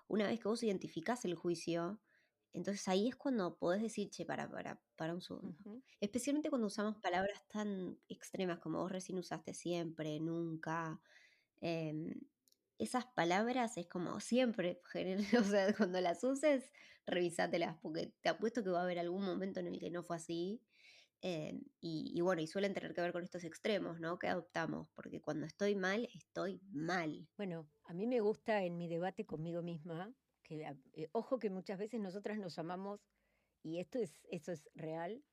Una 0.08 0.26
vez 0.26 0.40
que 0.40 0.48
vos 0.48 0.62
identificás 0.62 1.24
el 1.24 1.34
juicio, 1.34 2.00
entonces 2.52 2.86
ahí 2.88 3.08
es 3.08 3.16
cuando 3.16 3.58
podés 3.58 3.82
decir, 3.82 4.10
che, 4.10 4.24
para, 4.24 4.50
para, 4.50 4.80
para 4.96 5.14
un 5.14 5.20
segundo. 5.20 5.82
Especialmente 6.00 6.48
cuando 6.48 6.68
usamos 6.68 6.96
palabras 6.96 7.46
tan 7.48 7.98
extremas 8.08 8.58
como 8.60 8.78
vos 8.78 8.90
recién 8.90 9.18
usaste 9.18 9.52
siempre, 9.52 10.18
nunca. 10.20 11.00
Esas 11.60 13.06
palabras 13.06 13.76
es 13.78 13.86
como 13.86 14.20
siempre, 14.20 14.80
o 15.74 15.76
cuando 15.76 16.00
las 16.00 16.22
uses, 16.24 16.72
revísatelas, 17.06 17.76
porque 17.80 18.12
te 18.20 18.28
apuesto 18.28 18.62
que 18.62 18.70
va 18.70 18.80
a 18.80 18.84
haber 18.84 18.98
algún 18.98 19.24
momento 19.24 19.60
en 19.60 19.68
el 19.68 19.78
que 19.78 19.90
no 19.90 20.02
fue 20.02 20.16
así. 20.16 20.60
Eh, 21.22 21.58
y, 21.80 22.20
bueno, 22.20 22.42
y 22.42 22.46
suelen 22.46 22.74
tener 22.74 22.92
que 22.92 23.00
ver 23.00 23.12
con 23.12 23.22
estos 23.22 23.44
extremos, 23.44 24.00
¿no? 24.00 24.18
Que 24.18 24.28
adoptamos, 24.28 24.90
porque 24.90 25.20
cuando 25.20 25.46
estoy 25.46 25.74
mal, 25.74 26.08
estoy 26.14 26.60
mal. 26.70 27.26
Bueno, 27.36 27.68
a 27.84 27.94
mí 27.94 28.06
me 28.06 28.20
gusta 28.20 28.62
en 28.64 28.76
mi 28.76 28.88
debate 28.88 29.24
conmigo 29.24 29.62
misma, 29.62 30.14
que 30.42 30.76
eh, 30.92 31.08
ojo 31.12 31.38
que 31.38 31.48
muchas 31.48 31.78
veces 31.78 32.00
nosotras 32.00 32.38
nos 32.38 32.54
llamamos, 32.54 33.00
y 33.62 33.78
esto 33.78 33.98
es, 33.98 34.20
eso 34.30 34.52
es 34.52 34.68
real, 34.74 35.24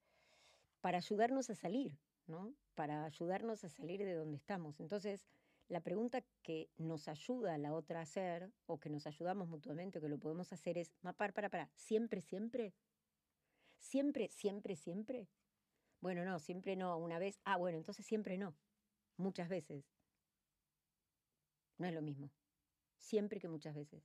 para 0.79 0.97
ayudarnos 0.97 1.49
a 1.49 1.55
salir, 1.55 1.99
¿no? 2.27 2.55
Para 2.75 3.05
ayudarnos 3.05 3.63
a 3.63 3.69
salir 3.69 3.99
de 3.99 4.13
donde 4.13 4.37
estamos. 4.37 4.79
Entonces, 4.79 5.27
la 5.73 5.81
pregunta 5.81 6.21
que 6.43 6.69
nos 6.77 7.07
ayuda 7.07 7.57
la 7.57 7.73
otra 7.73 7.99
a 7.99 8.03
hacer, 8.03 8.53
o 8.67 8.79
que 8.79 8.91
nos 8.91 9.07
ayudamos 9.07 9.47
mutuamente, 9.47 9.97
o 9.97 10.01
que 10.03 10.07
lo 10.07 10.19
podemos 10.19 10.53
hacer, 10.53 10.77
es 10.77 10.93
mapar 11.01 11.33
para, 11.33 11.49
para, 11.49 11.71
siempre, 11.73 12.21
siempre. 12.21 12.75
Siempre, 13.79 14.29
siempre, 14.29 14.75
siempre. 14.75 15.27
Bueno, 15.99 16.25
no, 16.25 16.37
siempre 16.37 16.75
no, 16.75 16.95
una 16.97 17.17
vez. 17.17 17.41
Ah, 17.43 17.57
bueno, 17.57 17.79
entonces 17.79 18.05
siempre 18.05 18.37
no. 18.37 18.55
Muchas 19.17 19.49
veces. 19.49 19.83
No 21.79 21.87
es 21.87 21.93
lo 21.95 22.03
mismo. 22.03 22.29
Siempre 22.95 23.39
que 23.39 23.47
muchas 23.47 23.73
veces. 23.73 24.03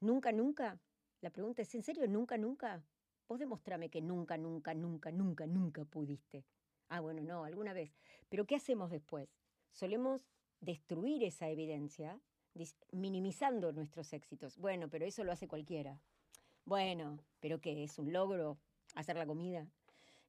Nunca, 0.00 0.32
nunca. 0.32 0.78
La 1.22 1.30
pregunta 1.30 1.62
es, 1.62 1.74
¿en 1.74 1.82
serio 1.82 2.06
nunca, 2.08 2.36
nunca? 2.36 2.84
Vos 3.26 3.38
demostrame 3.38 3.88
que 3.88 4.02
nunca, 4.02 4.36
nunca, 4.36 4.74
nunca, 4.74 5.10
nunca, 5.10 5.46
nunca 5.46 5.84
pudiste. 5.86 6.44
Ah, 6.90 7.00
bueno, 7.00 7.22
no, 7.22 7.44
alguna 7.44 7.72
vez. 7.72 7.96
Pero 8.28 8.44
¿qué 8.44 8.56
hacemos 8.56 8.90
después? 8.90 9.30
Solemos 9.72 10.28
destruir 10.60 11.24
esa 11.24 11.48
evidencia 11.48 12.20
minimizando 12.92 13.72
nuestros 13.72 14.12
éxitos. 14.12 14.58
Bueno, 14.58 14.88
pero 14.88 15.06
eso 15.06 15.24
lo 15.24 15.32
hace 15.32 15.48
cualquiera. 15.48 16.00
Bueno, 16.64 17.18
pero 17.40 17.60
¿qué? 17.60 17.84
¿Es 17.84 17.98
un 17.98 18.12
logro 18.12 18.58
hacer 18.94 19.16
la 19.16 19.26
comida? 19.26 19.66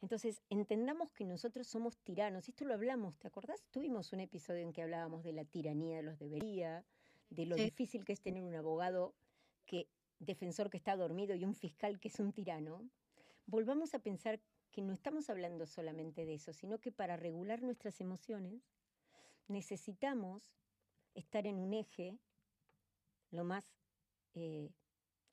Entonces, 0.01 0.41
entendamos 0.49 1.11
que 1.11 1.25
nosotros 1.25 1.67
somos 1.67 1.97
tiranos. 1.99 2.49
Esto 2.49 2.65
lo 2.65 2.73
hablamos, 2.73 3.17
¿te 3.19 3.27
acordás? 3.27 3.63
Tuvimos 3.69 4.13
un 4.13 4.21
episodio 4.21 4.61
en 4.61 4.73
que 4.73 4.81
hablábamos 4.81 5.23
de 5.23 5.33
la 5.33 5.45
tiranía 5.45 5.97
de 5.97 6.03
los 6.03 6.17
debería, 6.17 6.83
de 7.29 7.45
lo 7.45 7.55
difícil 7.55 8.03
que 8.03 8.13
es 8.13 8.21
tener 8.21 8.43
un 8.43 8.55
abogado 8.55 9.13
que 9.65 9.87
defensor 10.19 10.69
que 10.69 10.77
está 10.77 10.95
dormido 10.95 11.35
y 11.35 11.43
un 11.43 11.53
fiscal 11.53 11.99
que 11.99 12.07
es 12.07 12.19
un 12.19 12.33
tirano. 12.33 12.89
Volvamos 13.45 13.93
a 13.93 13.99
pensar 13.99 14.39
que 14.71 14.81
no 14.81 14.93
estamos 14.93 15.29
hablando 15.29 15.65
solamente 15.67 16.25
de 16.25 16.35
eso, 16.35 16.53
sino 16.53 16.79
que 16.79 16.91
para 16.91 17.17
regular 17.17 17.61
nuestras 17.61 18.01
emociones 18.01 18.61
necesitamos 19.47 20.53
estar 21.13 21.45
en 21.47 21.59
un 21.59 21.73
eje 21.73 22.17
lo 23.31 23.43
más 23.43 23.65
eh, 24.33 24.71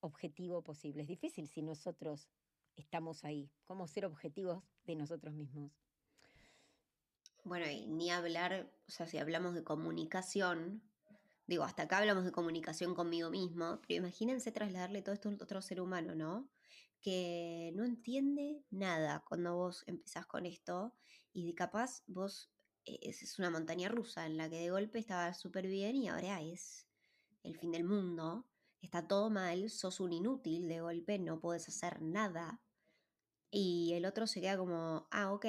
objetivo 0.01 0.63
posible. 0.63 1.03
Es 1.03 1.09
difícil 1.09 1.49
si 1.49 1.63
nosotros 1.63 2.29
estamos 2.77 3.25
ahí, 3.25 3.51
cómo 3.65 3.87
ser 3.89 4.07
objetivos 4.07 4.65
de 4.85 4.97
nosotros 4.97 5.35
mismos. 5.35 5.73
Bueno, 7.45 7.67
y 7.67 7.87
ni 7.87 8.11
hablar, 8.11 8.71
o 8.87 8.91
sea, 8.91 9.07
si 9.07 9.19
hablamos 9.19 9.55
de 9.55 9.65
comunicación, 9.65 10.83
digo, 11.47 11.65
hasta 11.65 11.85
acá 11.85 11.99
hablamos 11.99 12.25
de 12.25 12.33
comunicación 12.33 12.95
conmigo 12.95 13.31
mismo, 13.31 13.81
pero 13.87 13.99
imagínense 14.05 14.53
trasladarle 14.53 15.03
todo 15.03 15.15
esto 15.15 15.31
a 15.31 15.33
otro 15.33 15.63
ser 15.63 15.81
humano, 15.81 16.15
¿no? 16.15 16.49
Que 17.01 17.73
no 17.75 17.85
entiende 17.85 18.65
nada 18.71 19.25
cuando 19.27 19.57
vos 19.57 19.85
empezás 19.87 20.27
con 20.27 20.47
esto 20.47 20.95
y 21.33 21.55
capaz 21.55 22.03
vos 22.07 22.51
es, 23.03 23.39
una 23.39 23.51
montaña 23.51 23.89
rusa 23.89 24.27
en 24.27 24.37
la 24.37 24.49
que 24.49 24.61
de 24.61 24.71
golpe 24.71 24.99
estaba 24.99 25.33
súper 25.35 25.67
bien 25.67 25.97
y 25.97 26.09
ahora 26.09 26.41
es 26.41 26.87
el 27.43 27.57
fin 27.57 27.73
del 27.73 27.85
mundo, 27.85 28.47
está 28.81 29.07
todo 29.07 29.31
mal, 29.31 29.71
sos 29.71 30.01
un 30.01 30.13
inútil, 30.13 30.69
de 30.69 30.81
golpe 30.81 31.19
no 31.19 31.41
puedes 31.41 31.69
hacer 31.69 32.03
nada. 32.03 32.61
Y 33.51 33.93
el 33.95 34.05
otro 34.05 34.27
se 34.27 34.41
queda 34.41 34.59
como, 34.59 35.09
ah, 35.11 35.33
ok, 35.33 35.47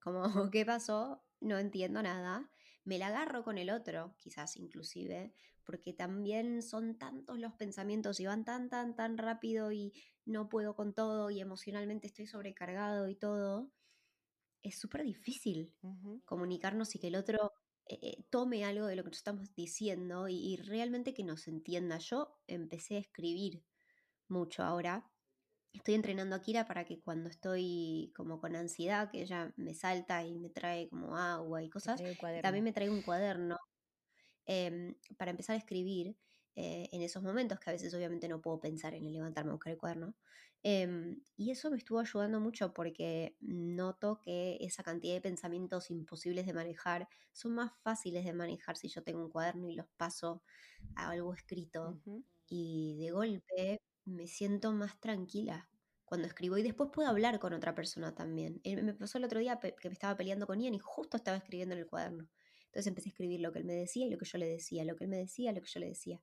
como, 0.00 0.22
¿qué 0.50 0.64
pasó? 0.64 1.22
No 1.40 1.58
entiendo 1.58 2.02
nada. 2.02 2.50
Me 2.84 2.98
la 2.98 3.08
agarro 3.08 3.44
con 3.44 3.58
el 3.58 3.70
otro, 3.70 4.14
quizás 4.16 4.56
inclusive, 4.56 5.34
porque 5.64 5.92
también 5.92 6.62
son 6.62 6.96
tantos 6.96 7.38
los 7.38 7.52
pensamientos 7.54 8.20
y 8.20 8.26
van 8.26 8.44
tan, 8.44 8.68
tan, 8.68 8.94
tan 8.94 9.18
rápido 9.18 9.72
y 9.72 9.92
no 10.24 10.48
puedo 10.48 10.74
con 10.76 10.94
todo 10.94 11.30
y 11.30 11.40
emocionalmente 11.40 12.06
estoy 12.06 12.26
sobrecargado 12.26 13.08
y 13.08 13.16
todo, 13.16 13.70
es 14.62 14.78
súper 14.78 15.04
difícil 15.04 15.74
comunicarnos 16.24 16.94
y 16.94 16.98
que 16.98 17.08
el 17.08 17.16
otro 17.16 17.52
eh, 17.88 17.98
eh, 18.02 18.24
tome 18.30 18.64
algo 18.64 18.86
de 18.86 18.96
lo 18.96 19.04
que 19.04 19.10
nos 19.10 19.18
estamos 19.18 19.54
diciendo 19.54 20.28
y, 20.28 20.56
realmente 20.56 21.14
que 21.14 21.24
nos 21.24 21.46
entienda. 21.46 21.98
Yo 21.98 22.40
empecé 22.46 22.96
a 22.96 23.00
escribir 23.00 23.62
mucho 24.28 24.62
ahora. 24.62 25.08
Estoy 25.72 25.94
entrenando 25.94 26.34
a 26.34 26.40
Kira 26.40 26.66
para 26.66 26.84
que 26.84 27.00
cuando 27.00 27.28
estoy 27.28 28.12
como 28.16 28.40
con 28.40 28.56
ansiedad, 28.56 29.10
que 29.10 29.22
ella 29.22 29.52
me 29.56 29.74
salta 29.74 30.24
y 30.24 30.38
me 30.38 30.48
trae 30.48 30.88
como 30.88 31.16
agua 31.16 31.62
y 31.62 31.68
cosas, 31.68 32.02
también 32.42 32.64
me 32.64 32.72
trae 32.72 32.88
un 32.88 33.02
cuaderno 33.02 33.58
em, 34.46 34.94
para 35.18 35.30
empezar 35.30 35.54
a 35.54 35.58
escribir 35.58 36.16
eh, 36.56 36.88
en 36.92 37.02
esos 37.02 37.22
momentos, 37.22 37.60
que 37.60 37.70
a 37.70 37.72
veces 37.74 37.94
obviamente 37.94 38.28
no 38.28 38.40
puedo 38.40 38.60
pensar 38.60 38.94
en 38.94 39.06
el 39.06 39.12
levantarme 39.12 39.50
a 39.50 39.54
buscar 39.54 39.72
el 39.72 39.78
cuaderno. 39.78 40.14
Em, 40.62 41.20
y 41.36 41.50
eso 41.52 41.70
me 41.70 41.76
estuvo 41.76 42.00
ayudando 42.00 42.40
mucho 42.40 42.72
porque 42.74 43.36
noto 43.40 44.20
que 44.24 44.56
esa 44.60 44.82
cantidad 44.82 45.14
de 45.14 45.20
pensamientos 45.20 45.90
imposibles 45.90 46.46
de 46.46 46.54
manejar 46.54 47.08
son 47.32 47.54
más 47.54 47.72
fáciles 47.82 48.24
de 48.24 48.32
manejar 48.32 48.76
si 48.76 48.88
yo 48.88 49.02
tengo 49.04 49.22
un 49.24 49.30
cuaderno 49.30 49.68
y 49.68 49.74
los 49.76 49.86
paso 49.96 50.42
a 50.96 51.10
algo 51.10 51.34
escrito. 51.34 52.00
Y 52.48 52.96
de 52.98 53.10
golpe 53.10 53.80
me 54.04 54.26
siento 54.26 54.72
más 54.72 54.98
tranquila 55.00 55.68
cuando 56.04 56.26
escribo 56.28 56.56
y 56.58 56.62
después 56.62 56.90
puedo 56.92 57.08
hablar 57.08 57.38
con 57.40 57.52
otra 57.52 57.74
persona 57.74 58.14
también. 58.14 58.60
Eh, 58.64 58.80
me 58.82 58.94
pasó 58.94 59.18
el 59.18 59.24
otro 59.24 59.40
día 59.40 59.58
que 59.60 59.88
me 59.88 59.92
estaba 59.92 60.16
peleando 60.16 60.46
con 60.46 60.60
Ian 60.60 60.74
y 60.74 60.78
justo 60.78 61.16
estaba 61.16 61.36
escribiendo 61.36 61.74
en 61.74 61.80
el 61.80 61.86
cuaderno. 61.86 62.28
Entonces 62.66 62.86
empecé 62.88 63.08
a 63.08 63.12
escribir 63.12 63.40
lo 63.40 63.52
que 63.52 63.58
él 63.60 63.64
me 63.64 63.74
decía 63.74 64.06
y 64.06 64.10
lo 64.10 64.18
que 64.18 64.26
yo 64.26 64.38
le 64.38 64.46
decía, 64.46 64.84
lo 64.84 64.96
que 64.96 65.04
él 65.04 65.10
me 65.10 65.16
decía, 65.16 65.52
lo 65.52 65.60
que 65.60 65.68
yo 65.68 65.80
le 65.80 65.88
decía. 65.88 66.20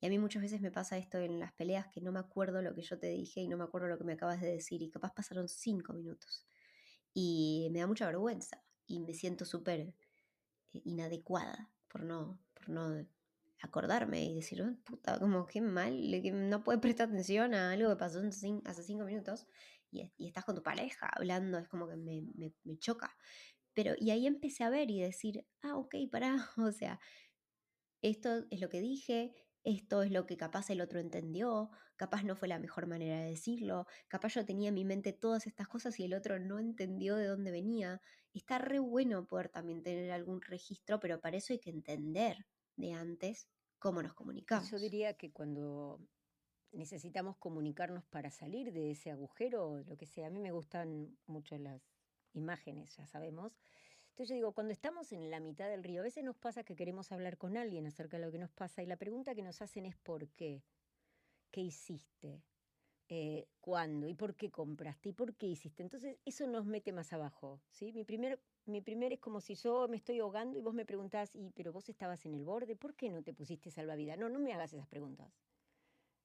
Y 0.00 0.06
a 0.06 0.08
mí 0.08 0.18
muchas 0.18 0.42
veces 0.42 0.60
me 0.60 0.70
pasa 0.70 0.96
esto 0.96 1.18
en 1.18 1.38
las 1.38 1.52
peleas 1.52 1.86
que 1.88 2.00
no 2.00 2.10
me 2.10 2.20
acuerdo 2.20 2.62
lo 2.62 2.74
que 2.74 2.82
yo 2.82 2.98
te 2.98 3.08
dije 3.08 3.40
y 3.40 3.48
no 3.48 3.56
me 3.56 3.64
acuerdo 3.64 3.88
lo 3.88 3.98
que 3.98 4.04
me 4.04 4.14
acabas 4.14 4.40
de 4.40 4.50
decir 4.50 4.82
y 4.82 4.90
capaz 4.90 5.12
pasaron 5.12 5.48
cinco 5.48 5.92
minutos. 5.92 6.46
Y 7.12 7.68
me 7.72 7.80
da 7.80 7.86
mucha 7.86 8.06
vergüenza 8.06 8.62
y 8.86 9.00
me 9.00 9.12
siento 9.12 9.44
súper 9.44 9.80
eh, 9.80 9.94
inadecuada 10.84 11.70
por 11.88 12.02
no, 12.04 12.40
por 12.54 12.70
no 12.70 13.06
acordarme 13.62 14.24
y 14.24 14.36
decir, 14.36 14.62
oh, 14.62 14.74
puta, 14.84 15.18
como 15.18 15.46
qué 15.46 15.60
mal, 15.60 15.94
no 16.48 16.64
puedes 16.64 16.80
prestar 16.80 17.08
atención 17.08 17.54
a 17.54 17.72
algo 17.72 17.90
que 17.90 17.96
pasó 17.96 18.20
hace 18.20 18.82
cinco 18.82 19.04
minutos 19.04 19.46
y, 19.90 20.10
estás 20.26 20.44
con 20.44 20.54
tu 20.54 20.62
pareja 20.62 21.08
hablando, 21.08 21.58
es 21.58 21.68
como 21.68 21.88
que 21.88 21.96
me, 21.96 22.22
me, 22.34 22.54
me 22.64 22.78
choca. 22.78 23.16
Pero, 23.74 23.94
y 23.98 24.10
ahí 24.10 24.26
empecé 24.26 24.64
a 24.64 24.70
ver 24.70 24.90
y 24.90 25.00
decir, 25.00 25.46
ah, 25.62 25.76
ok, 25.76 25.94
pará, 26.10 26.36
o 26.56 26.72
sea, 26.72 27.00
esto 28.02 28.46
es 28.50 28.60
lo 28.60 28.68
que 28.68 28.80
dije, 28.80 29.34
esto 29.64 30.02
es 30.02 30.10
lo 30.10 30.26
que 30.26 30.36
capaz 30.36 30.70
el 30.70 30.80
otro 30.80 31.00
entendió, 31.00 31.70
capaz 31.96 32.22
no 32.24 32.34
fue 32.34 32.48
la 32.48 32.58
mejor 32.58 32.86
manera 32.86 33.20
de 33.20 33.30
decirlo, 33.30 33.86
capaz 34.08 34.34
yo 34.34 34.44
tenía 34.44 34.68
en 34.68 34.74
mi 34.74 34.84
mente 34.84 35.12
todas 35.12 35.46
estas 35.46 35.68
cosas 35.68 35.98
y 36.00 36.04
el 36.04 36.14
otro 36.14 36.38
no 36.38 36.58
entendió 36.58 37.16
de 37.16 37.26
dónde 37.26 37.50
venía. 37.50 38.00
Está 38.32 38.58
re 38.58 38.78
bueno 38.78 39.26
poder 39.26 39.48
también 39.48 39.82
tener 39.82 40.10
algún 40.12 40.40
registro, 40.40 40.98
pero 41.00 41.20
para 41.20 41.36
eso 41.36 41.52
hay 41.52 41.58
que 41.58 41.70
entender 41.70 42.46
de 42.76 42.92
antes 42.92 43.48
cómo 43.78 44.02
nos 44.02 44.14
comunicamos. 44.14 44.70
Yo 44.70 44.78
diría 44.78 45.14
que 45.14 45.32
cuando 45.32 46.00
necesitamos 46.72 47.36
comunicarnos 47.38 48.04
para 48.04 48.30
salir 48.30 48.72
de 48.72 48.92
ese 48.92 49.10
agujero, 49.10 49.82
lo 49.84 49.96
que 49.96 50.06
sea. 50.06 50.28
A 50.28 50.30
mí 50.30 50.40
me 50.40 50.52
gustan 50.52 51.18
mucho 51.26 51.58
las 51.58 51.82
imágenes, 52.32 52.96
ya 52.96 53.06
sabemos. 53.06 53.58
Entonces 54.20 54.34
yo 54.34 54.36
digo, 54.36 54.52
cuando 54.52 54.74
estamos 54.74 55.12
en 55.12 55.30
la 55.30 55.40
mitad 55.40 55.70
del 55.70 55.82
río, 55.82 56.02
a 56.02 56.04
veces 56.04 56.22
nos 56.22 56.36
pasa 56.36 56.62
que 56.62 56.76
queremos 56.76 57.10
hablar 57.10 57.38
con 57.38 57.56
alguien 57.56 57.86
acerca 57.86 58.18
de 58.18 58.26
lo 58.26 58.30
que 58.30 58.38
nos 58.38 58.50
pasa 58.50 58.82
y 58.82 58.86
la 58.86 58.98
pregunta 58.98 59.34
que 59.34 59.40
nos 59.40 59.62
hacen 59.62 59.86
es 59.86 59.96
¿por 59.96 60.28
qué? 60.28 60.62
¿Qué 61.50 61.62
hiciste? 61.62 62.42
Eh, 63.08 63.48
¿Cuándo? 63.62 64.08
¿Y 64.08 64.14
por 64.14 64.34
qué 64.34 64.50
compraste? 64.50 65.08
¿Y 65.08 65.12
por 65.14 65.34
qué 65.36 65.46
hiciste? 65.46 65.82
Entonces 65.82 66.18
eso 66.26 66.46
nos 66.46 66.66
mete 66.66 66.92
más 66.92 67.14
abajo. 67.14 67.62
¿sí? 67.70 67.94
Mi, 67.94 68.04
primer, 68.04 68.38
mi 68.66 68.82
primer 68.82 69.14
es 69.14 69.20
como 69.20 69.40
si 69.40 69.54
yo 69.54 69.88
me 69.88 69.96
estoy 69.96 70.20
ahogando 70.20 70.58
y 70.58 70.60
vos 70.60 70.74
me 70.74 70.84
preguntás, 70.84 71.34
¿y 71.34 71.48
pero 71.52 71.72
vos 71.72 71.88
estabas 71.88 72.26
en 72.26 72.34
el 72.34 72.44
borde? 72.44 72.76
¿Por 72.76 72.94
qué 72.96 73.08
no 73.08 73.22
te 73.22 73.32
pusiste 73.32 73.70
salvavidas? 73.70 74.18
No, 74.18 74.28
no 74.28 74.38
me 74.38 74.52
hagas 74.52 74.74
esas 74.74 74.86
preguntas. 74.86 75.32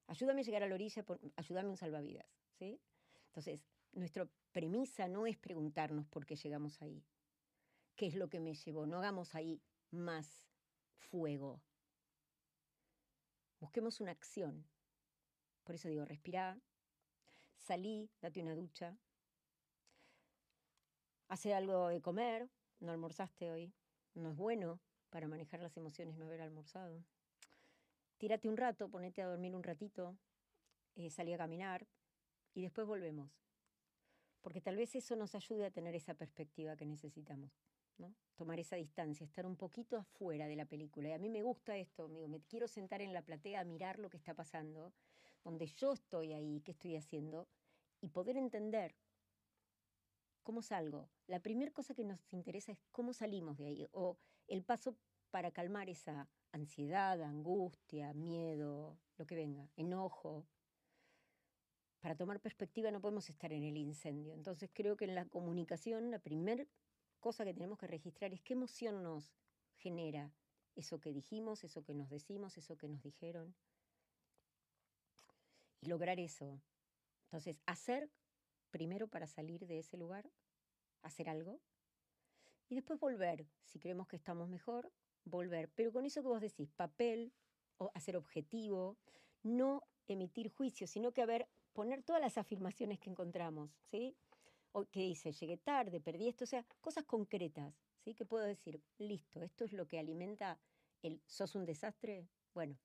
Ayúdame 0.06 0.42
a 0.42 0.44
llegar 0.44 0.62
a 0.62 0.68
la 0.68 0.74
orilla, 0.74 1.02
ayúdame 1.36 1.70
un 1.70 1.78
salvavidas. 1.78 2.26
¿sí? 2.58 2.78
Entonces, 3.28 3.64
nuestra 3.92 4.28
premisa 4.52 5.08
no 5.08 5.26
es 5.26 5.38
preguntarnos 5.38 6.06
por 6.08 6.26
qué 6.26 6.36
llegamos 6.36 6.82
ahí. 6.82 7.02
¿Qué 7.96 8.06
es 8.06 8.14
lo 8.14 8.28
que 8.28 8.40
me 8.40 8.54
llevó? 8.54 8.86
No 8.86 8.98
hagamos 8.98 9.34
ahí 9.34 9.60
más 9.90 10.46
fuego. 10.96 11.62
Busquemos 13.58 14.00
una 14.00 14.12
acción. 14.12 14.66
Por 15.64 15.74
eso 15.74 15.88
digo, 15.88 16.04
respirá, 16.04 16.60
salí, 17.56 18.10
date 18.20 18.42
una 18.42 18.54
ducha, 18.54 18.96
hace 21.28 21.54
algo 21.54 21.88
de 21.88 22.00
comer, 22.00 22.48
no 22.78 22.92
almorzaste 22.92 23.50
hoy, 23.50 23.74
no 24.14 24.30
es 24.30 24.36
bueno 24.36 24.78
para 25.10 25.26
manejar 25.26 25.60
las 25.60 25.76
emociones 25.76 26.16
no 26.16 26.26
haber 26.26 26.42
almorzado. 26.42 27.02
Tírate 28.18 28.48
un 28.48 28.56
rato, 28.56 28.88
ponete 28.88 29.22
a 29.22 29.26
dormir 29.26 29.54
un 29.54 29.62
ratito, 29.62 30.16
eh, 30.94 31.10
salí 31.10 31.32
a 31.32 31.38
caminar 31.38 31.88
y 32.54 32.62
después 32.62 32.86
volvemos. 32.86 33.30
Porque 34.40 34.60
tal 34.60 34.76
vez 34.76 34.94
eso 34.94 35.16
nos 35.16 35.34
ayude 35.34 35.66
a 35.66 35.70
tener 35.70 35.94
esa 35.94 36.14
perspectiva 36.14 36.76
que 36.76 36.86
necesitamos. 36.86 37.50
Tomar 38.36 38.60
esa 38.60 38.76
distancia, 38.76 39.24
estar 39.24 39.46
un 39.46 39.56
poquito 39.56 39.96
afuera 39.96 40.46
de 40.46 40.56
la 40.56 40.66
película. 40.66 41.08
Y 41.08 41.12
a 41.12 41.18
mí 41.18 41.30
me 41.30 41.42
gusta 41.42 41.76
esto, 41.76 42.04
amigo, 42.04 42.28
me 42.28 42.42
quiero 42.42 42.68
sentar 42.68 43.00
en 43.00 43.14
la 43.14 43.22
platea 43.22 43.60
a 43.60 43.64
mirar 43.64 43.98
lo 43.98 44.10
que 44.10 44.18
está 44.18 44.34
pasando, 44.34 44.92
donde 45.42 45.66
yo 45.66 45.94
estoy 45.94 46.32
ahí, 46.34 46.60
qué 46.60 46.72
estoy 46.72 46.96
haciendo, 46.96 47.48
y 48.02 48.08
poder 48.08 48.36
entender 48.36 48.94
cómo 50.42 50.60
salgo. 50.60 51.08
La 51.26 51.40
primera 51.40 51.72
cosa 51.72 51.94
que 51.94 52.04
nos 52.04 52.20
interesa 52.32 52.72
es 52.72 52.78
cómo 52.92 53.14
salimos 53.14 53.56
de 53.56 53.66
ahí, 53.66 53.88
o 53.92 54.18
el 54.48 54.62
paso 54.62 54.96
para 55.30 55.50
calmar 55.50 55.88
esa 55.88 56.28
ansiedad, 56.52 57.22
angustia, 57.22 58.12
miedo, 58.12 58.98
lo 59.16 59.26
que 59.26 59.34
venga, 59.34 59.68
enojo. 59.76 60.46
Para 62.00 62.16
tomar 62.16 62.40
perspectiva 62.40 62.90
no 62.90 63.00
podemos 63.00 63.28
estar 63.30 63.52
en 63.52 63.64
el 63.64 63.76
incendio. 63.76 64.34
Entonces 64.34 64.70
creo 64.72 64.96
que 64.96 65.06
en 65.06 65.14
la 65.14 65.24
comunicación 65.24 66.10
la 66.10 66.18
primera 66.18 66.66
cosa 67.26 67.44
que 67.44 67.54
tenemos 67.54 67.76
que 67.76 67.88
registrar 67.88 68.32
es 68.32 68.40
qué 68.40 68.52
emoción 68.52 69.02
nos 69.02 69.34
genera 69.74 70.32
eso 70.76 71.00
que 71.00 71.12
dijimos, 71.12 71.64
eso 71.64 71.82
que 71.82 71.92
nos 71.92 72.08
decimos, 72.08 72.56
eso 72.56 72.76
que 72.76 72.86
nos 72.86 73.02
dijeron. 73.02 73.52
Y 75.80 75.88
lograr 75.88 76.20
eso. 76.20 76.62
Entonces, 77.24 77.60
hacer 77.66 78.12
primero 78.70 79.08
para 79.08 79.26
salir 79.26 79.66
de 79.66 79.80
ese 79.80 79.96
lugar, 79.96 80.30
hacer 81.02 81.28
algo, 81.28 81.60
y 82.68 82.76
después 82.76 83.00
volver, 83.00 83.48
si 83.64 83.80
creemos 83.80 84.06
que 84.06 84.14
estamos 84.14 84.48
mejor, 84.48 84.92
volver. 85.24 85.68
Pero 85.74 85.92
con 85.92 86.06
eso 86.06 86.22
que 86.22 86.28
vos 86.28 86.40
decís, 86.40 86.70
papel, 86.70 87.32
o 87.78 87.90
hacer 87.94 88.16
objetivo, 88.16 88.98
no 89.42 89.82
emitir 90.06 90.48
juicio, 90.48 90.86
sino 90.86 91.10
que 91.10 91.22
a 91.22 91.48
poner 91.72 92.04
todas 92.04 92.22
las 92.22 92.38
afirmaciones 92.38 93.00
que 93.00 93.10
encontramos, 93.10 93.72
¿sí? 93.90 94.16
O 94.72 94.84
que 94.86 95.00
dice, 95.00 95.32
llegué 95.32 95.56
tarde, 95.56 96.00
perdí 96.00 96.28
esto, 96.28 96.44
o 96.44 96.46
sea, 96.46 96.64
cosas 96.80 97.04
concretas, 97.04 97.74
¿sí? 98.04 98.14
Que 98.14 98.24
puedo 98.24 98.44
decir, 98.44 98.82
listo, 98.98 99.42
esto 99.42 99.64
es 99.64 99.72
lo 99.72 99.86
que 99.86 99.98
alimenta 99.98 100.58
el 101.02 101.20
sos 101.26 101.54
un 101.54 101.64
desastre. 101.64 102.28
Bueno, 102.52 102.76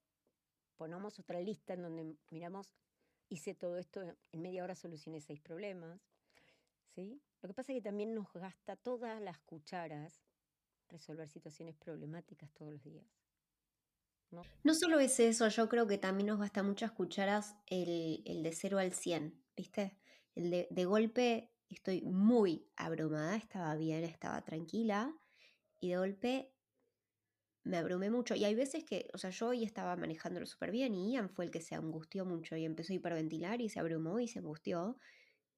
ponemos 0.77 1.19
otra 1.19 1.39
lista 1.41 1.73
en 1.73 1.83
donde 1.83 2.15
miramos, 2.29 2.73
hice 3.29 3.53
todo 3.53 3.77
esto, 3.77 4.01
en 4.31 4.41
media 4.41 4.63
hora 4.63 4.75
solucioné 4.75 5.21
seis 5.21 5.41
problemas, 5.41 6.01
¿sí? 6.95 7.21
Lo 7.41 7.49
que 7.49 7.53
pasa 7.53 7.71
es 7.71 7.77
que 7.77 7.83
también 7.83 8.13
nos 8.13 8.31
gasta 8.33 8.75
todas 8.75 9.21
las 9.21 9.39
cucharas 9.39 10.23
resolver 10.89 11.29
situaciones 11.29 11.75
problemáticas 11.75 12.51
todos 12.53 12.73
los 12.73 12.83
días. 12.83 13.05
¿no? 14.29 14.43
no 14.63 14.73
solo 14.73 14.99
es 14.99 15.19
eso, 15.19 15.47
yo 15.49 15.67
creo 15.67 15.87
que 15.87 15.97
también 15.97 16.27
nos 16.27 16.39
gasta 16.39 16.63
muchas 16.63 16.91
cucharas 16.91 17.55
el, 17.67 18.23
el 18.25 18.43
de 18.43 18.53
0 18.53 18.79
al 18.79 18.93
100, 18.93 19.43
¿viste? 19.55 19.97
El 20.35 20.49
de, 20.49 20.67
de 20.69 20.85
golpe 20.85 21.50
estoy 21.75 22.01
muy 22.01 22.67
abrumada, 22.75 23.35
estaba 23.35 23.75
bien, 23.75 24.03
estaba 24.03 24.41
tranquila, 24.43 25.13
y 25.79 25.89
de 25.89 25.97
golpe 25.97 26.53
me 27.63 27.77
abrumé 27.77 28.09
mucho. 28.09 28.35
Y 28.35 28.45
hay 28.45 28.55
veces 28.55 28.83
que, 28.83 29.09
o 29.13 29.17
sea, 29.17 29.29
yo 29.29 29.49
hoy 29.49 29.63
estaba 29.63 29.95
manejándolo 29.95 30.45
súper 30.45 30.71
bien 30.71 30.93
y 30.95 31.13
Ian 31.13 31.29
fue 31.29 31.45
el 31.45 31.51
que 31.51 31.61
se 31.61 31.75
angustió 31.75 32.25
mucho 32.25 32.55
y 32.55 32.65
empezó 32.65 32.93
a 32.93 32.95
hiperventilar 32.95 33.61
y 33.61 33.69
se 33.69 33.79
abrumó 33.79 34.19
y 34.19 34.27
se 34.27 34.39
angustió. 34.39 34.97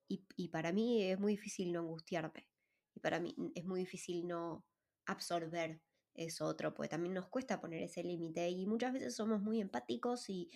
Y, 0.08 0.26
y, 0.36 0.50
para 0.50 0.72
mí 0.74 1.04
es 1.04 1.20
muy 1.20 1.34
difícil 1.34 1.72
no 1.72 1.80
angustiarme. 1.80 2.50
Y 2.94 3.00
para 3.00 3.20
mí 3.20 3.36
es 3.56 3.66
muy 3.66 3.80
difícil 3.82 4.28
no, 4.28 4.66
absorber 5.06 5.82
eso 6.16 6.46
otro, 6.46 6.74
porque 6.74 6.90
también 6.90 7.14
nos 7.14 7.28
cuesta 7.28 7.60
poner 7.60 7.82
ese 7.82 8.04
límite 8.04 8.50
y 8.50 8.66
muchas 8.66 8.94
veces 8.94 9.16
somos 9.16 9.42
muy 9.42 9.60
empáticos 9.60 10.30
y, 10.30 10.50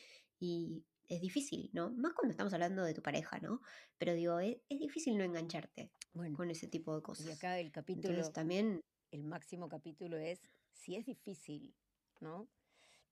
es 1.08 1.22
difícil, 1.22 1.70
¿no? 1.74 1.90
Más 1.92 2.14
cuando 2.14 2.32
estamos 2.32 2.54
hablando 2.54 2.84
de 2.84 2.94
tu 2.94 3.02
pareja, 3.02 3.40
¿no? 3.40 3.62
Pero 3.98 4.14
digo, 4.14 4.40
es, 4.40 4.58
difícil 4.70 5.18
no 5.18 5.24
engancharte 5.24 5.92
con 6.36 6.50
ese 6.50 6.68
tipo 6.68 6.96
de 6.96 7.02
cosas. 7.02 7.28
Y 7.28 7.32
acá 7.32 7.60
el 7.60 7.72
capítulo 7.72 8.30
también... 8.32 8.82
El 9.10 9.24
máximo 9.24 9.70
capítulo 9.70 10.18
es 10.18 10.42
si 10.74 10.96
es 10.98 11.06
difícil, 11.06 11.74
¿no? 12.20 12.50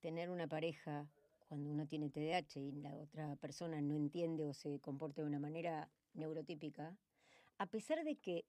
Tener 0.02 0.30
una 0.30 0.46
pareja 0.46 1.08
cuando 1.48 1.70
uno 1.70 1.88
tiene 1.88 2.10
TDAH 2.10 2.60
y 2.60 2.72
la 2.74 2.94
otra 2.96 3.36
persona 3.38 3.80
no 3.82 3.96
entiende 3.96 4.46
o 4.46 4.54
se 4.54 4.80
comporta 4.80 5.22
de 5.22 5.28
una 5.28 5.40
manera 5.40 5.90
neurotípica, 6.14 6.98
a 7.58 7.66
pesar 7.68 8.04
de 8.04 8.18
que 8.18 8.46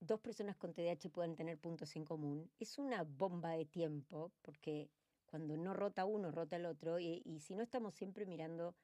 dos 0.00 0.20
personas 0.20 0.56
con 0.56 0.74
TDAH 0.74 1.08
puedan 1.10 1.36
tener 1.36 1.58
puntos 1.58 1.96
en 1.96 2.04
común, 2.04 2.50
es 2.58 2.78
una 2.78 3.02
bomba 3.04 3.52
de 3.52 3.64
tiempo, 3.64 4.32
porque 4.42 4.90
cuando 5.34 5.56
no 5.56 5.74
rota 5.74 6.04
uno, 6.04 6.30
rota 6.30 6.54
el 6.54 6.64
otro, 6.64 7.00
y, 7.00 7.40
si 7.40 7.56
no 7.56 7.64
estamos 7.64 7.96
siempre 7.96 8.24
mirando 8.24 8.76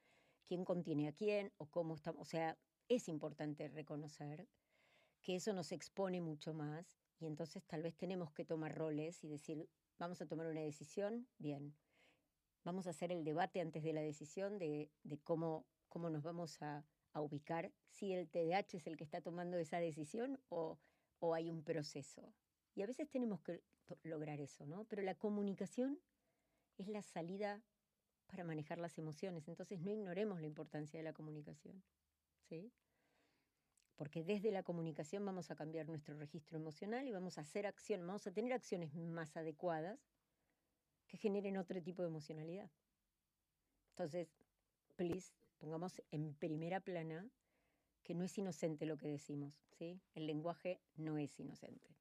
quién 0.48 0.64
contiene 0.64 1.06
a 1.06 1.12
quién 1.12 1.52
o 1.58 1.66
cómo 1.66 1.94
estamos, 1.94 2.22
o 2.22 2.24
sea, 2.24 2.58
es 2.88 3.06
importante 3.06 3.68
reconocer 3.68 4.48
que 5.22 5.36
eso 5.36 5.52
nos 5.52 5.70
expone 5.70 6.20
mucho 6.20 6.52
más 6.52 6.98
y 7.20 7.26
entonces 7.26 7.64
tal 7.68 7.84
vez 7.84 7.94
tenemos 7.96 8.32
que 8.32 8.44
tomar 8.44 8.74
roles 8.74 9.22
y 9.22 9.28
decir, 9.28 9.68
vamos 9.96 10.20
a 10.22 10.26
tomar 10.26 10.48
una 10.48 10.62
decisión, 10.62 11.28
bien, 11.38 11.76
vamos 12.64 12.88
a 12.88 12.90
hacer 12.90 13.12
el 13.12 13.22
debate 13.22 13.60
antes 13.60 13.84
de 13.84 13.92
la 13.92 14.00
decisión 14.00 14.58
de, 14.58 14.90
cómo, 15.22 15.68
cómo 15.88 16.10
nos 16.10 16.24
vamos 16.24 16.60
a, 16.62 16.84
a 17.12 17.20
ubicar, 17.20 17.72
si 17.90 18.12
el 18.12 18.28
TDAH 18.28 18.76
es 18.76 18.88
el 18.88 18.96
que 18.96 19.04
está 19.04 19.20
tomando 19.20 19.56
esa 19.56 19.78
decisión 19.78 20.40
o 20.48 20.80
o 21.20 21.34
hay 21.34 21.50
un 21.50 21.62
proceso. 21.62 22.34
Y 22.74 22.82
a 22.82 22.86
veces 22.86 23.08
tenemos 23.08 23.40
que 23.42 23.62
lograr 24.02 24.40
eso, 24.40 24.66
¿no? 24.66 24.84
Pero 24.84 25.02
la 25.02 25.14
comunicación 25.14 26.00
es 26.81 26.88
la 26.88 27.03
salida 27.03 27.62
para 28.27 28.45
manejar 28.45 28.79
las 28.79 28.97
emociones. 28.99 29.49
Entonces 29.49 29.81
no 29.81 29.90
ignoremos 29.90 30.40
la 30.40 30.47
importancia 30.47 30.99
de 30.99 31.05
la 31.05 31.12
comunicación, 31.12 31.83
¿sí? 32.49 32.73
Porque 33.97 34.25
desde 34.25 34.51
la 34.51 34.62
comunicación 34.62 35.25
vamos 35.25 35.51
a 35.51 35.57
cambiar 35.57 35.87
nuestro 35.87 36.16
registro 36.16 36.57
emocional 36.57 37.07
y 37.07 37.12
vamos 37.12 37.38
a 37.38 37.43
hacer 37.43 37.66
acción, 37.66 38.07
vamos 38.07 38.27
a 38.27 38.33
tener 38.33 38.53
acciones 38.53 38.95
más 38.95 39.37
adecuadas 39.37 39.99
que 41.07 41.19
generen 41.19 41.57
otro 41.57 41.83
tipo 41.83 42.03
de 42.03 42.09
emocionalidad. 42.09 42.71
Entonces, 43.90 44.29
please, 44.97 45.35
pongamos 45.59 46.01
en 46.11 46.35
primera 46.35 46.81
plana 46.81 47.29
que 48.03 48.14
no 48.14 48.25
es 48.25 48.38
inocente 48.38 48.87
lo 48.87 48.97
que 48.97 49.09
decimos, 49.09 49.55
¿sí? 49.73 50.01
El 50.14 50.27
lenguaje 50.27 50.81
no 50.97 51.19
es 51.19 51.38
inocente. 51.38 51.95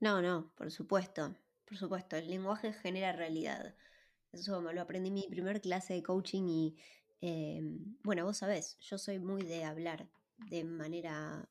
No, 0.00 0.22
no, 0.22 0.50
por 0.54 0.70
supuesto, 0.70 1.34
por 1.66 1.76
supuesto, 1.76 2.16
el 2.16 2.28
lenguaje 2.28 2.72
genera 2.72 3.12
realidad. 3.12 3.74
Eso 4.32 4.60
me 4.62 4.72
lo 4.72 4.80
aprendí 4.80 5.08
en 5.08 5.14
mi 5.14 5.28
primer 5.28 5.60
clase 5.60 5.94
de 5.94 6.02
coaching 6.02 6.48
y, 6.48 6.76
em, 7.20 7.96
bueno, 8.02 8.24
vos 8.24 8.38
sabés, 8.38 8.78
yo 8.80 8.98
soy 8.98 9.18
muy 9.18 9.42
de 9.42 9.64
hablar 9.64 10.10
de 10.38 10.64
manera, 10.64 11.50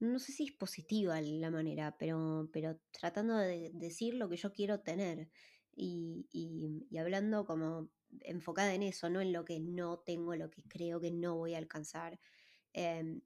no 0.00 0.18
sé 0.18 0.32
si 0.32 0.44
es 0.44 0.52
positiva 0.52 1.20
la 1.20 1.50
manera, 1.50 1.96
pero, 1.98 2.48
pero 2.52 2.78
tratando 2.92 3.36
de 3.36 3.70
decir 3.74 4.14
lo 4.14 4.28
que 4.28 4.36
yo 4.36 4.52
quiero 4.52 4.80
tener 4.80 5.30
y, 5.74 6.28
y 6.32 6.98
hablando 6.98 7.46
como 7.46 7.90
enfocada 8.20 8.74
en 8.74 8.82
eso, 8.82 9.08
no 9.08 9.20
en 9.20 9.32
lo 9.32 9.44
que 9.44 9.60
no 9.60 9.98
tengo, 10.00 10.34
lo 10.34 10.50
que 10.50 10.62
creo 10.64 11.00
que 11.00 11.10
no 11.10 11.36
voy 11.36 11.54
a 11.54 11.58
alcanzar. 11.58 12.20
Em, 12.72 13.22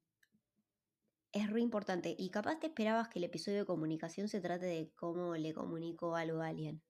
es 1.33 1.51
re 1.51 1.61
importante. 1.61 2.15
Y 2.17 2.31
capaz 2.31 2.61
te 2.61 2.69
esperabas 2.69 3.09
que 3.09 3.19
el 3.19 3.25
episodio 3.25 3.59
de 3.59 3.65
comunicación 3.67 4.29
se 4.29 4.41
trate 4.41 4.67
de 4.67 4.93
cómo 4.95 5.37
le 5.37 5.53
comunico 5.53 6.15
algo 6.15 6.41
a 6.43 6.49
alguien. 6.49 6.83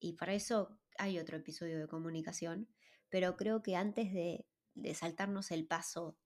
Y 0.00 0.14
para 0.14 0.34
eso 0.34 0.78
hay 0.98 1.18
otro 1.18 1.36
episodio 1.36 1.78
de 1.78 1.88
comunicación. 1.88 2.68
Pero 3.08 3.36
creo 3.36 3.62
que 3.62 3.76
antes 3.76 4.12
de, 4.12 4.46
saltarnos 4.94 5.50
el 5.50 5.66
paso 5.66 6.18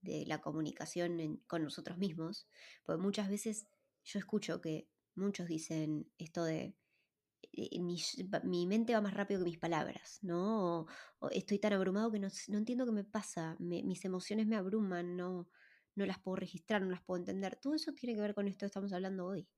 de 0.00 0.24
la 0.26 0.40
comunicación 0.40 1.42
con 1.46 1.62
nosotros 1.62 1.98
mismos, 1.98 2.48
porque 2.84 3.00
muchas 3.00 3.28
veces 3.28 3.66
yo 4.04 4.18
escucho 4.18 4.60
que 4.60 4.88
muchos 5.14 5.48
dicen 5.48 6.10
esto 6.18 6.44
de 6.44 6.74
eh, 7.52 7.80
mi, 7.80 8.66
mente 8.66 8.94
va 8.94 9.00
más 9.00 9.14
rápido 9.14 9.40
que 9.40 9.50
mis 9.50 9.58
palabras, 9.58 10.18
¿no? 10.22 10.86
O, 11.20 11.30
estoy 11.30 11.58
tan 11.58 11.72
abrumado 11.72 12.10
que 12.10 12.18
no, 12.18 12.28
entiendo 12.48 12.86
qué 12.86 12.92
me 12.92 13.04
pasa, 13.04 13.56
mis 13.58 14.04
emociones 14.04 14.46
me 14.46 14.56
abruman, 14.56 15.16
no, 15.16 15.48
no 15.94 16.06
las 16.06 16.18
puedo 16.18 16.36
registrar, 16.36 16.82
no 16.82 16.90
las 16.90 17.02
puedo 17.02 17.18
entender. 17.18 17.56
Todo 17.56 17.74
eso 17.74 17.92
tiene 17.92 18.14
que 18.14 18.22
ver 18.22 18.34
con 18.34 18.48
esto 18.48 18.60
que 18.60 18.66
estamos 18.66 18.92
hablando 18.92 19.26
hoy. 19.26 19.48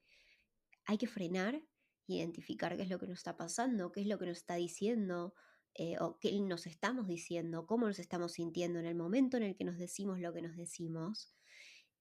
Hay 0.87 0.99
que 0.99 1.07
frenar, 1.07 1.63
identificar 2.07 2.77
qué 2.77 2.83
es 2.83 2.89
lo 2.91 2.99
que 2.99 3.07
nos 3.07 3.19
está 3.19 3.37
pasando, 3.37 3.93
qué 3.93 4.01
es 4.01 4.07
lo 4.07 4.19
que 4.19 4.27
nos 4.27 4.39
está 4.39 4.55
diciendo, 4.57 5.35
eh, 5.75 5.97
o 6.01 6.19
qué 6.19 6.39
nos 6.41 6.67
estamos 6.67 7.07
diciendo, 7.07 7.67
cómo 7.67 7.87
nos 7.87 7.99
estamos 7.99 8.33
sintiendo 8.33 8.79
en 8.81 8.87
el 8.87 8.97
momento 8.97 9.37
en 9.37 9.45
el 9.45 9.57
que 9.57 9.65
nos 9.65 9.79
decimos 9.79 10.19
lo 10.19 10.33
que 10.33 10.43
nos 10.43 10.57
decimos 10.57 11.35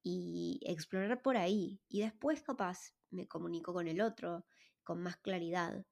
y 0.01 0.59
explorar 0.63 1.21
por 1.21 1.37
ahí. 1.37 1.81
Y 1.87 2.01
después 2.01 2.41
capaz 2.41 2.93
me 3.11 3.27
comunico 3.27 3.73
con 3.73 3.87
el 3.87 4.01
otro 4.01 4.45
con 4.83 5.01
más 5.01 5.17
claridad. 5.17 5.85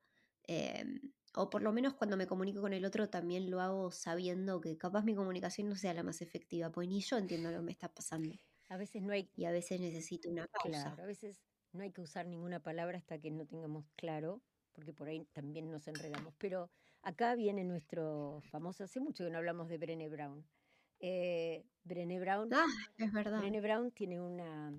Em, 0.43 0.99
o 1.35 1.49
por 1.49 1.61
lo 1.61 1.71
menos 1.71 1.93
cuando 1.93 2.17
me 2.17 2.25
comunico 2.25 2.61
con 2.61 2.73
el 2.73 2.85
otro 2.85 3.09
también 3.09 3.51
lo 3.51 3.61
hago 3.61 3.91
sabiendo 3.91 4.59
que 4.59 4.77
capaz 4.77 5.03
mi 5.03 5.13
comunicación 5.13 5.69
no 5.69 5.75
sea 5.75 5.93
la 5.93 6.03
más 6.03 6.21
efectiva, 6.21 6.71
pues 6.71 6.87
ni 6.87 7.01
yo 7.01 7.17
entiendo 7.17 7.51
lo 7.51 7.57
que 7.57 7.63
me 7.63 7.71
está 7.71 7.93
pasando. 7.93 8.35
A 8.69 8.77
veces 8.77 9.03
no 9.03 9.13
hay... 9.13 9.29
Y 9.35 9.45
a 9.45 9.51
veces 9.51 9.79
necesito 9.79 10.29
una 10.29 10.47
pausa. 10.47 10.69
Claro, 10.83 11.03
a 11.03 11.05
veces 11.05 11.46
no 11.77 11.83
hay 11.83 11.91
que 11.91 12.01
usar 12.01 12.27
ninguna 12.27 12.59
palabra 12.59 12.97
hasta 12.97 13.19
que 13.19 13.31
no 13.31 13.45
tengamos 13.45 13.85
claro 13.95 14.41
porque 14.77 14.93
por 14.93 15.07
ahí 15.07 15.25
también 15.33 15.71
nos 15.71 15.87
enredamos. 15.87 16.35
Pero 16.37 16.69
acá 17.01 17.33
viene 17.33 17.63
nuestro 17.63 18.41
famoso, 18.51 18.83
hace 18.83 18.99
mucho 18.99 19.23
que 19.23 19.31
no 19.31 19.39
hablamos 19.39 19.69
de 19.69 19.79
Brené 19.79 20.07
Brown. 20.07 20.45
Eh, 20.99 21.65
Brené 21.83 22.19
Brown. 22.19 22.53
Ah, 22.53 22.67
es 22.99 23.11
verdad. 23.11 23.39
Brené 23.39 23.59
Brown 23.59 23.89
tiene 23.89 24.21
una, 24.21 24.71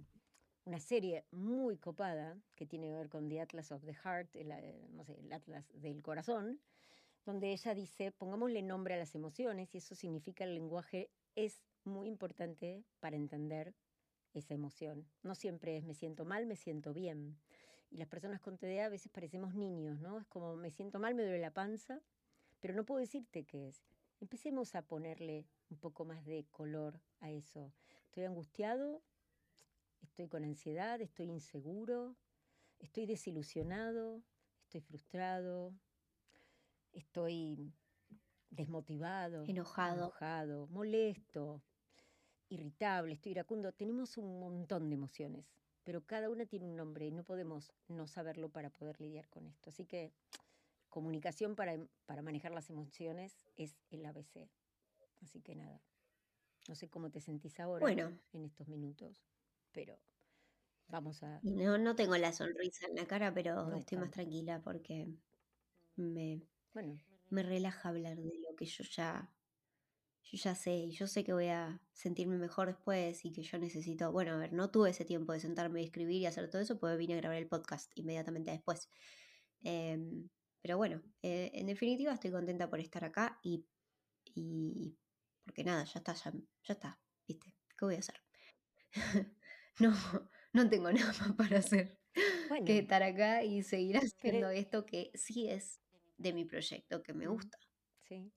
una 0.66 0.78
serie 0.78 1.24
muy 1.32 1.78
copada 1.78 2.38
que 2.54 2.64
tiene 2.64 2.86
que 2.86 2.94
ver 2.94 3.08
con 3.08 3.28
The 3.28 3.40
Atlas 3.40 3.72
of 3.72 3.84
the 3.84 3.92
Heart, 3.92 4.36
el, 4.36 4.52
eh, 4.52 4.88
no 4.92 5.04
sé, 5.04 5.18
el 5.18 5.32
Atlas 5.32 5.66
del 5.74 6.00
corazón, 6.00 6.60
donde 7.26 7.50
ella 7.50 7.74
dice, 7.74 8.12
pongámosle 8.12 8.62
nombre 8.62 8.94
a 8.94 8.98
las 8.98 9.16
emociones 9.16 9.74
y 9.74 9.78
eso 9.78 9.96
significa 9.96 10.44
el 10.44 10.54
lenguaje 10.54 11.10
es 11.34 11.64
muy 11.82 12.06
importante 12.06 12.84
para 13.00 13.16
entender 13.16 13.74
esa 14.38 14.54
emoción. 14.54 15.06
No 15.22 15.34
siempre 15.34 15.76
es 15.76 15.84
me 15.84 15.94
siento 15.94 16.24
mal, 16.24 16.46
me 16.46 16.56
siento 16.56 16.92
bien. 16.92 17.38
Y 17.90 17.96
las 17.96 18.08
personas 18.08 18.40
con 18.40 18.58
TDA 18.58 18.86
a 18.86 18.90
veces 18.90 19.10
parecemos 19.10 19.54
niños, 19.54 20.00
¿no? 20.00 20.18
Es 20.18 20.26
como 20.26 20.56
me 20.56 20.70
siento 20.70 20.98
mal, 20.98 21.14
me 21.14 21.22
duele 21.22 21.40
la 21.40 21.52
panza, 21.52 22.00
pero 22.60 22.74
no 22.74 22.84
puedo 22.84 23.00
decirte 23.00 23.44
qué 23.44 23.68
es. 23.68 23.84
Empecemos 24.20 24.74
a 24.74 24.82
ponerle 24.82 25.46
un 25.70 25.78
poco 25.78 26.04
más 26.04 26.24
de 26.24 26.46
color 26.50 27.00
a 27.20 27.30
eso. 27.30 27.72
Estoy 28.06 28.24
angustiado, 28.24 29.02
estoy 30.02 30.28
con 30.28 30.44
ansiedad, 30.44 31.00
estoy 31.00 31.30
inseguro, 31.30 32.16
estoy 32.78 33.06
desilusionado, 33.06 34.22
estoy 34.64 34.80
frustrado, 34.80 35.74
estoy 36.92 37.72
desmotivado, 38.50 39.44
enojado, 39.46 39.96
enojado 39.96 40.66
molesto, 40.68 41.62
irritable, 42.48 43.14
estoy 43.14 43.32
iracundo. 43.32 43.72
Tenemos 43.72 44.16
un 44.16 44.40
montón 44.40 44.88
de 44.88 44.94
emociones 44.94 45.46
pero 45.88 46.04
cada 46.04 46.28
una 46.28 46.44
tiene 46.44 46.66
un 46.66 46.76
nombre 46.76 47.06
y 47.06 47.10
no 47.10 47.24
podemos 47.24 47.72
no 47.86 48.06
saberlo 48.06 48.50
para 48.50 48.68
poder 48.68 49.00
lidiar 49.00 49.26
con 49.30 49.46
esto. 49.46 49.70
Así 49.70 49.86
que 49.86 50.12
comunicación 50.90 51.56
para, 51.56 51.78
para 52.04 52.20
manejar 52.20 52.52
las 52.52 52.68
emociones 52.68 53.46
es 53.56 53.74
el 53.88 54.04
ABC. 54.04 54.50
Así 55.22 55.40
que 55.40 55.54
nada, 55.54 55.80
no 56.68 56.74
sé 56.74 56.90
cómo 56.90 57.10
te 57.10 57.22
sentís 57.22 57.58
ahora 57.58 57.90
en 57.90 58.44
estos 58.44 58.68
minutos, 58.68 59.24
pero 59.72 59.98
vamos 60.88 61.22
a... 61.22 61.40
No, 61.42 61.78
no 61.78 61.96
tengo 61.96 62.18
la 62.18 62.34
sonrisa 62.34 62.86
en 62.86 62.96
la 62.96 63.06
cara, 63.06 63.32
pero 63.32 63.74
estoy 63.74 63.96
más 63.96 64.10
tranquila 64.10 64.60
porque 64.60 65.08
me, 65.96 66.42
bueno. 66.74 66.98
me 67.30 67.42
relaja 67.42 67.88
hablar 67.88 68.18
de 68.18 68.34
lo 68.46 68.54
que 68.56 68.66
yo 68.66 68.84
ya 68.84 69.32
yo 70.30 70.36
ya 70.36 70.54
sé, 70.54 70.76
y 70.76 70.90
yo 70.90 71.06
sé 71.06 71.24
que 71.24 71.32
voy 71.32 71.46
a 71.46 71.80
sentirme 71.92 72.36
mejor 72.36 72.68
después 72.68 73.24
y 73.24 73.32
que 73.32 73.42
yo 73.42 73.58
necesito, 73.58 74.12
bueno, 74.12 74.32
a 74.32 74.36
ver, 74.36 74.52
no 74.52 74.70
tuve 74.70 74.90
ese 74.90 75.06
tiempo 75.06 75.32
de 75.32 75.40
sentarme 75.40 75.80
y 75.80 75.84
escribir 75.84 76.20
y 76.20 76.26
hacer 76.26 76.50
todo 76.50 76.60
eso, 76.60 76.78
pues 76.78 76.98
vine 76.98 77.14
a 77.14 77.16
grabar 77.18 77.38
el 77.38 77.48
podcast 77.48 77.90
inmediatamente 77.94 78.50
después. 78.50 78.90
Em, 79.62 80.28
pero 80.60 80.76
bueno, 80.76 81.02
eh, 81.22 81.50
en 81.54 81.66
definitiva 81.66 82.12
estoy 82.12 82.30
contenta 82.30 82.68
por 82.68 82.80
estar 82.80 83.04
acá 83.04 83.38
y, 83.42 83.64
y 84.34 84.94
porque 85.44 85.64
nada, 85.64 85.84
ya 85.84 85.98
está, 85.98 86.12
ya, 86.12 86.32
está, 86.68 87.00
¿viste? 87.26 87.54
¿Qué 87.76 87.84
voy 87.86 87.94
a 87.94 88.00
hacer? 88.00 88.20
no, 89.78 89.94
no 90.52 90.68
tengo 90.68 90.92
nada 90.92 91.12
más 91.20 91.32
para 91.32 91.58
hacer 91.58 91.98
que 92.66 92.78
estar 92.78 93.02
acá 93.02 93.44
y 93.44 93.62
seguir 93.62 93.96
haciendo 94.42 94.50
esto 94.50 94.84
que 94.84 95.10
sí 95.14 95.48
es 95.48 95.80
de 96.18 96.34
mi 96.34 96.44
proyecto, 96.44 97.02
que 97.02 97.14
me 97.14 97.28
gusta. 97.28 97.58
Sí, 98.02 98.30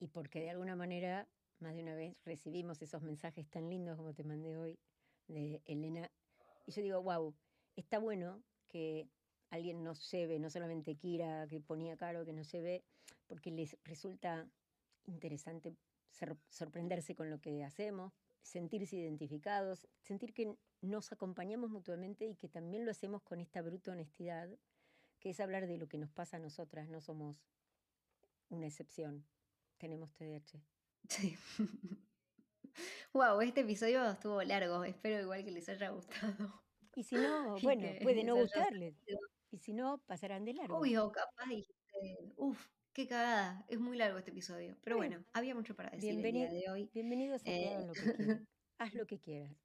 y 0.00 0.08
porque 0.08 0.40
de 0.40 0.50
alguna 0.50 0.74
manera 0.74 1.28
más 1.60 1.74
de 1.74 1.82
una 1.82 1.94
vez 1.94 2.16
recibimos 2.24 2.80
esos 2.82 3.02
mensajes 3.02 3.48
tan 3.48 3.68
lindos 3.68 3.96
como 3.96 4.14
te 4.14 4.24
mandé 4.24 4.56
hoy 4.56 4.78
de 5.28 5.62
Elena. 5.66 6.10
Y 6.66 6.72
yo 6.72 6.82
digo, 6.82 7.02
wow, 7.02 7.34
está 7.76 7.98
bueno 7.98 8.42
que 8.68 9.08
alguien 9.50 9.82
nos 9.82 10.10
lleve, 10.10 10.38
no 10.38 10.50
solamente 10.50 10.96
Kira, 10.96 11.46
que 11.48 11.60
ponía 11.60 11.96
caro, 11.96 12.24
que 12.24 12.32
nos 12.32 12.50
lleve, 12.50 12.84
porque 13.26 13.50
les 13.50 13.76
resulta 13.84 14.48
interesante 15.04 15.76
sorprenderse 16.48 17.14
con 17.14 17.30
lo 17.30 17.40
que 17.40 17.64
hacemos, 17.64 18.12
sentirse 18.42 18.96
identificados, 18.96 19.86
sentir 20.00 20.32
que 20.32 20.56
nos 20.80 21.12
acompañamos 21.12 21.70
mutuamente 21.70 22.26
y 22.26 22.36
que 22.36 22.48
también 22.48 22.84
lo 22.84 22.90
hacemos 22.90 23.22
con 23.22 23.40
esta 23.40 23.62
bruta 23.62 23.92
honestidad, 23.92 24.48
que 25.20 25.30
es 25.30 25.40
hablar 25.40 25.66
de 25.66 25.78
lo 25.78 25.88
que 25.88 25.98
nos 25.98 26.10
pasa 26.10 26.36
a 26.36 26.40
nosotras, 26.40 26.88
no 26.88 27.00
somos 27.00 27.36
una 28.48 28.66
excepción, 28.66 29.26
tenemos 29.78 30.14
TDAH. 30.14 30.75
Sí. 31.08 31.36
wow, 33.12 33.40
este 33.40 33.60
episodio 33.60 34.10
estuvo 34.10 34.42
largo. 34.42 34.84
Espero 34.84 35.20
igual 35.20 35.44
que 35.44 35.50
les 35.50 35.68
haya 35.68 35.90
gustado. 35.90 36.62
Y 36.94 37.02
si 37.04 37.16
no, 37.16 37.56
bueno, 37.62 37.88
puede 38.02 38.24
no 38.24 38.36
gustarles. 38.36 38.96
Y 39.50 39.58
si 39.58 39.72
no, 39.72 39.98
pasarán 40.06 40.44
de 40.44 40.54
largo. 40.54 40.78
Obvio, 40.78 41.12
capaz 41.12 41.48
dijiste, 41.48 42.32
uff, 42.36 42.68
qué 42.92 43.06
cagada. 43.06 43.64
Es 43.68 43.78
muy 43.78 43.96
largo 43.96 44.18
este 44.18 44.30
episodio. 44.30 44.76
Pero 44.82 44.96
bueno, 44.96 45.24
había 45.32 45.54
mucho 45.54 45.76
para 45.76 45.90
decir 45.90 46.10
el 46.10 46.32
día 46.32 46.50
de 46.50 46.70
hoy. 46.70 46.90
Bienvenidos 46.92 47.42
a 47.44 47.50
eh, 47.50 47.86
lo 47.86 47.92
que 47.92 48.02
quieras. 48.02 48.40
Haz 48.78 48.94
lo 48.94 49.06
que 49.06 49.20
quieras. 49.20 49.56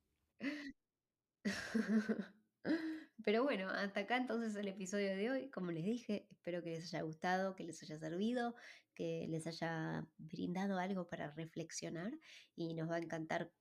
Pero 3.23 3.43
bueno, 3.43 3.69
hasta 3.69 4.01
acá 4.01 4.17
entonces 4.17 4.55
el 4.55 4.67
episodio 4.67 5.15
de 5.15 5.29
hoy. 5.29 5.49
Como 5.49 5.71
les 5.71 5.83
dije, 5.83 6.27
espero 6.29 6.63
que 6.63 6.71
les 6.71 6.93
haya 6.93 7.03
gustado, 7.03 7.55
que 7.55 7.63
les 7.63 7.81
haya 7.83 7.97
servido, 7.97 8.55
les 9.29 9.47
haya 9.47 10.07
brindado 10.17 10.77
algo 10.77 11.07
para 11.07 11.31
reflexionar 11.31 12.11
y 12.55 12.73
nos 12.73 12.89
va 12.89 12.95
a 12.95 12.99
encantar 12.99 13.51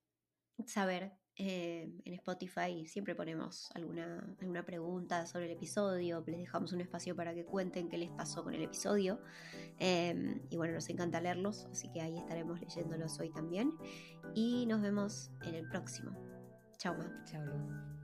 saber. 0.66 1.12
Eh, 1.36 1.90
en 2.04 2.14
Spotify 2.14 2.86
siempre 2.86 3.14
ponemos 3.14 3.70
alguna, 3.74 4.36
alguna 4.40 4.66
pregunta 4.66 5.26
sobre 5.26 5.46
el 5.46 5.52
episodio, 5.52 6.22
les 6.26 6.38
dejamos 6.38 6.72
un 6.72 6.82
espacio 6.82 7.16
para 7.16 7.34
que 7.34 7.46
cuenten 7.46 7.88
qué 7.88 7.96
les 7.96 8.10
pasó 8.10 8.44
con 8.44 8.52
el 8.52 8.62
episodio. 8.62 9.22
Em, 9.78 10.42
y 10.50 10.56
bueno, 10.56 10.74
nos 10.74 10.88
encanta 10.90 11.20
leerlos, 11.20 11.66
así 11.70 11.90
que 11.92 12.02
ahí 12.02 12.18
estaremos 12.18 12.60
leyéndolos 12.60 13.18
hoy 13.20 13.30
también. 13.30 13.72
Y 14.34 14.66
nos 14.66 14.82
vemos 14.82 15.30
en 15.42 15.54
el 15.54 15.66
próximo. 15.68 16.10
Chao, 16.76 16.94
Ma. 16.96 17.24
Chao. 17.24 17.99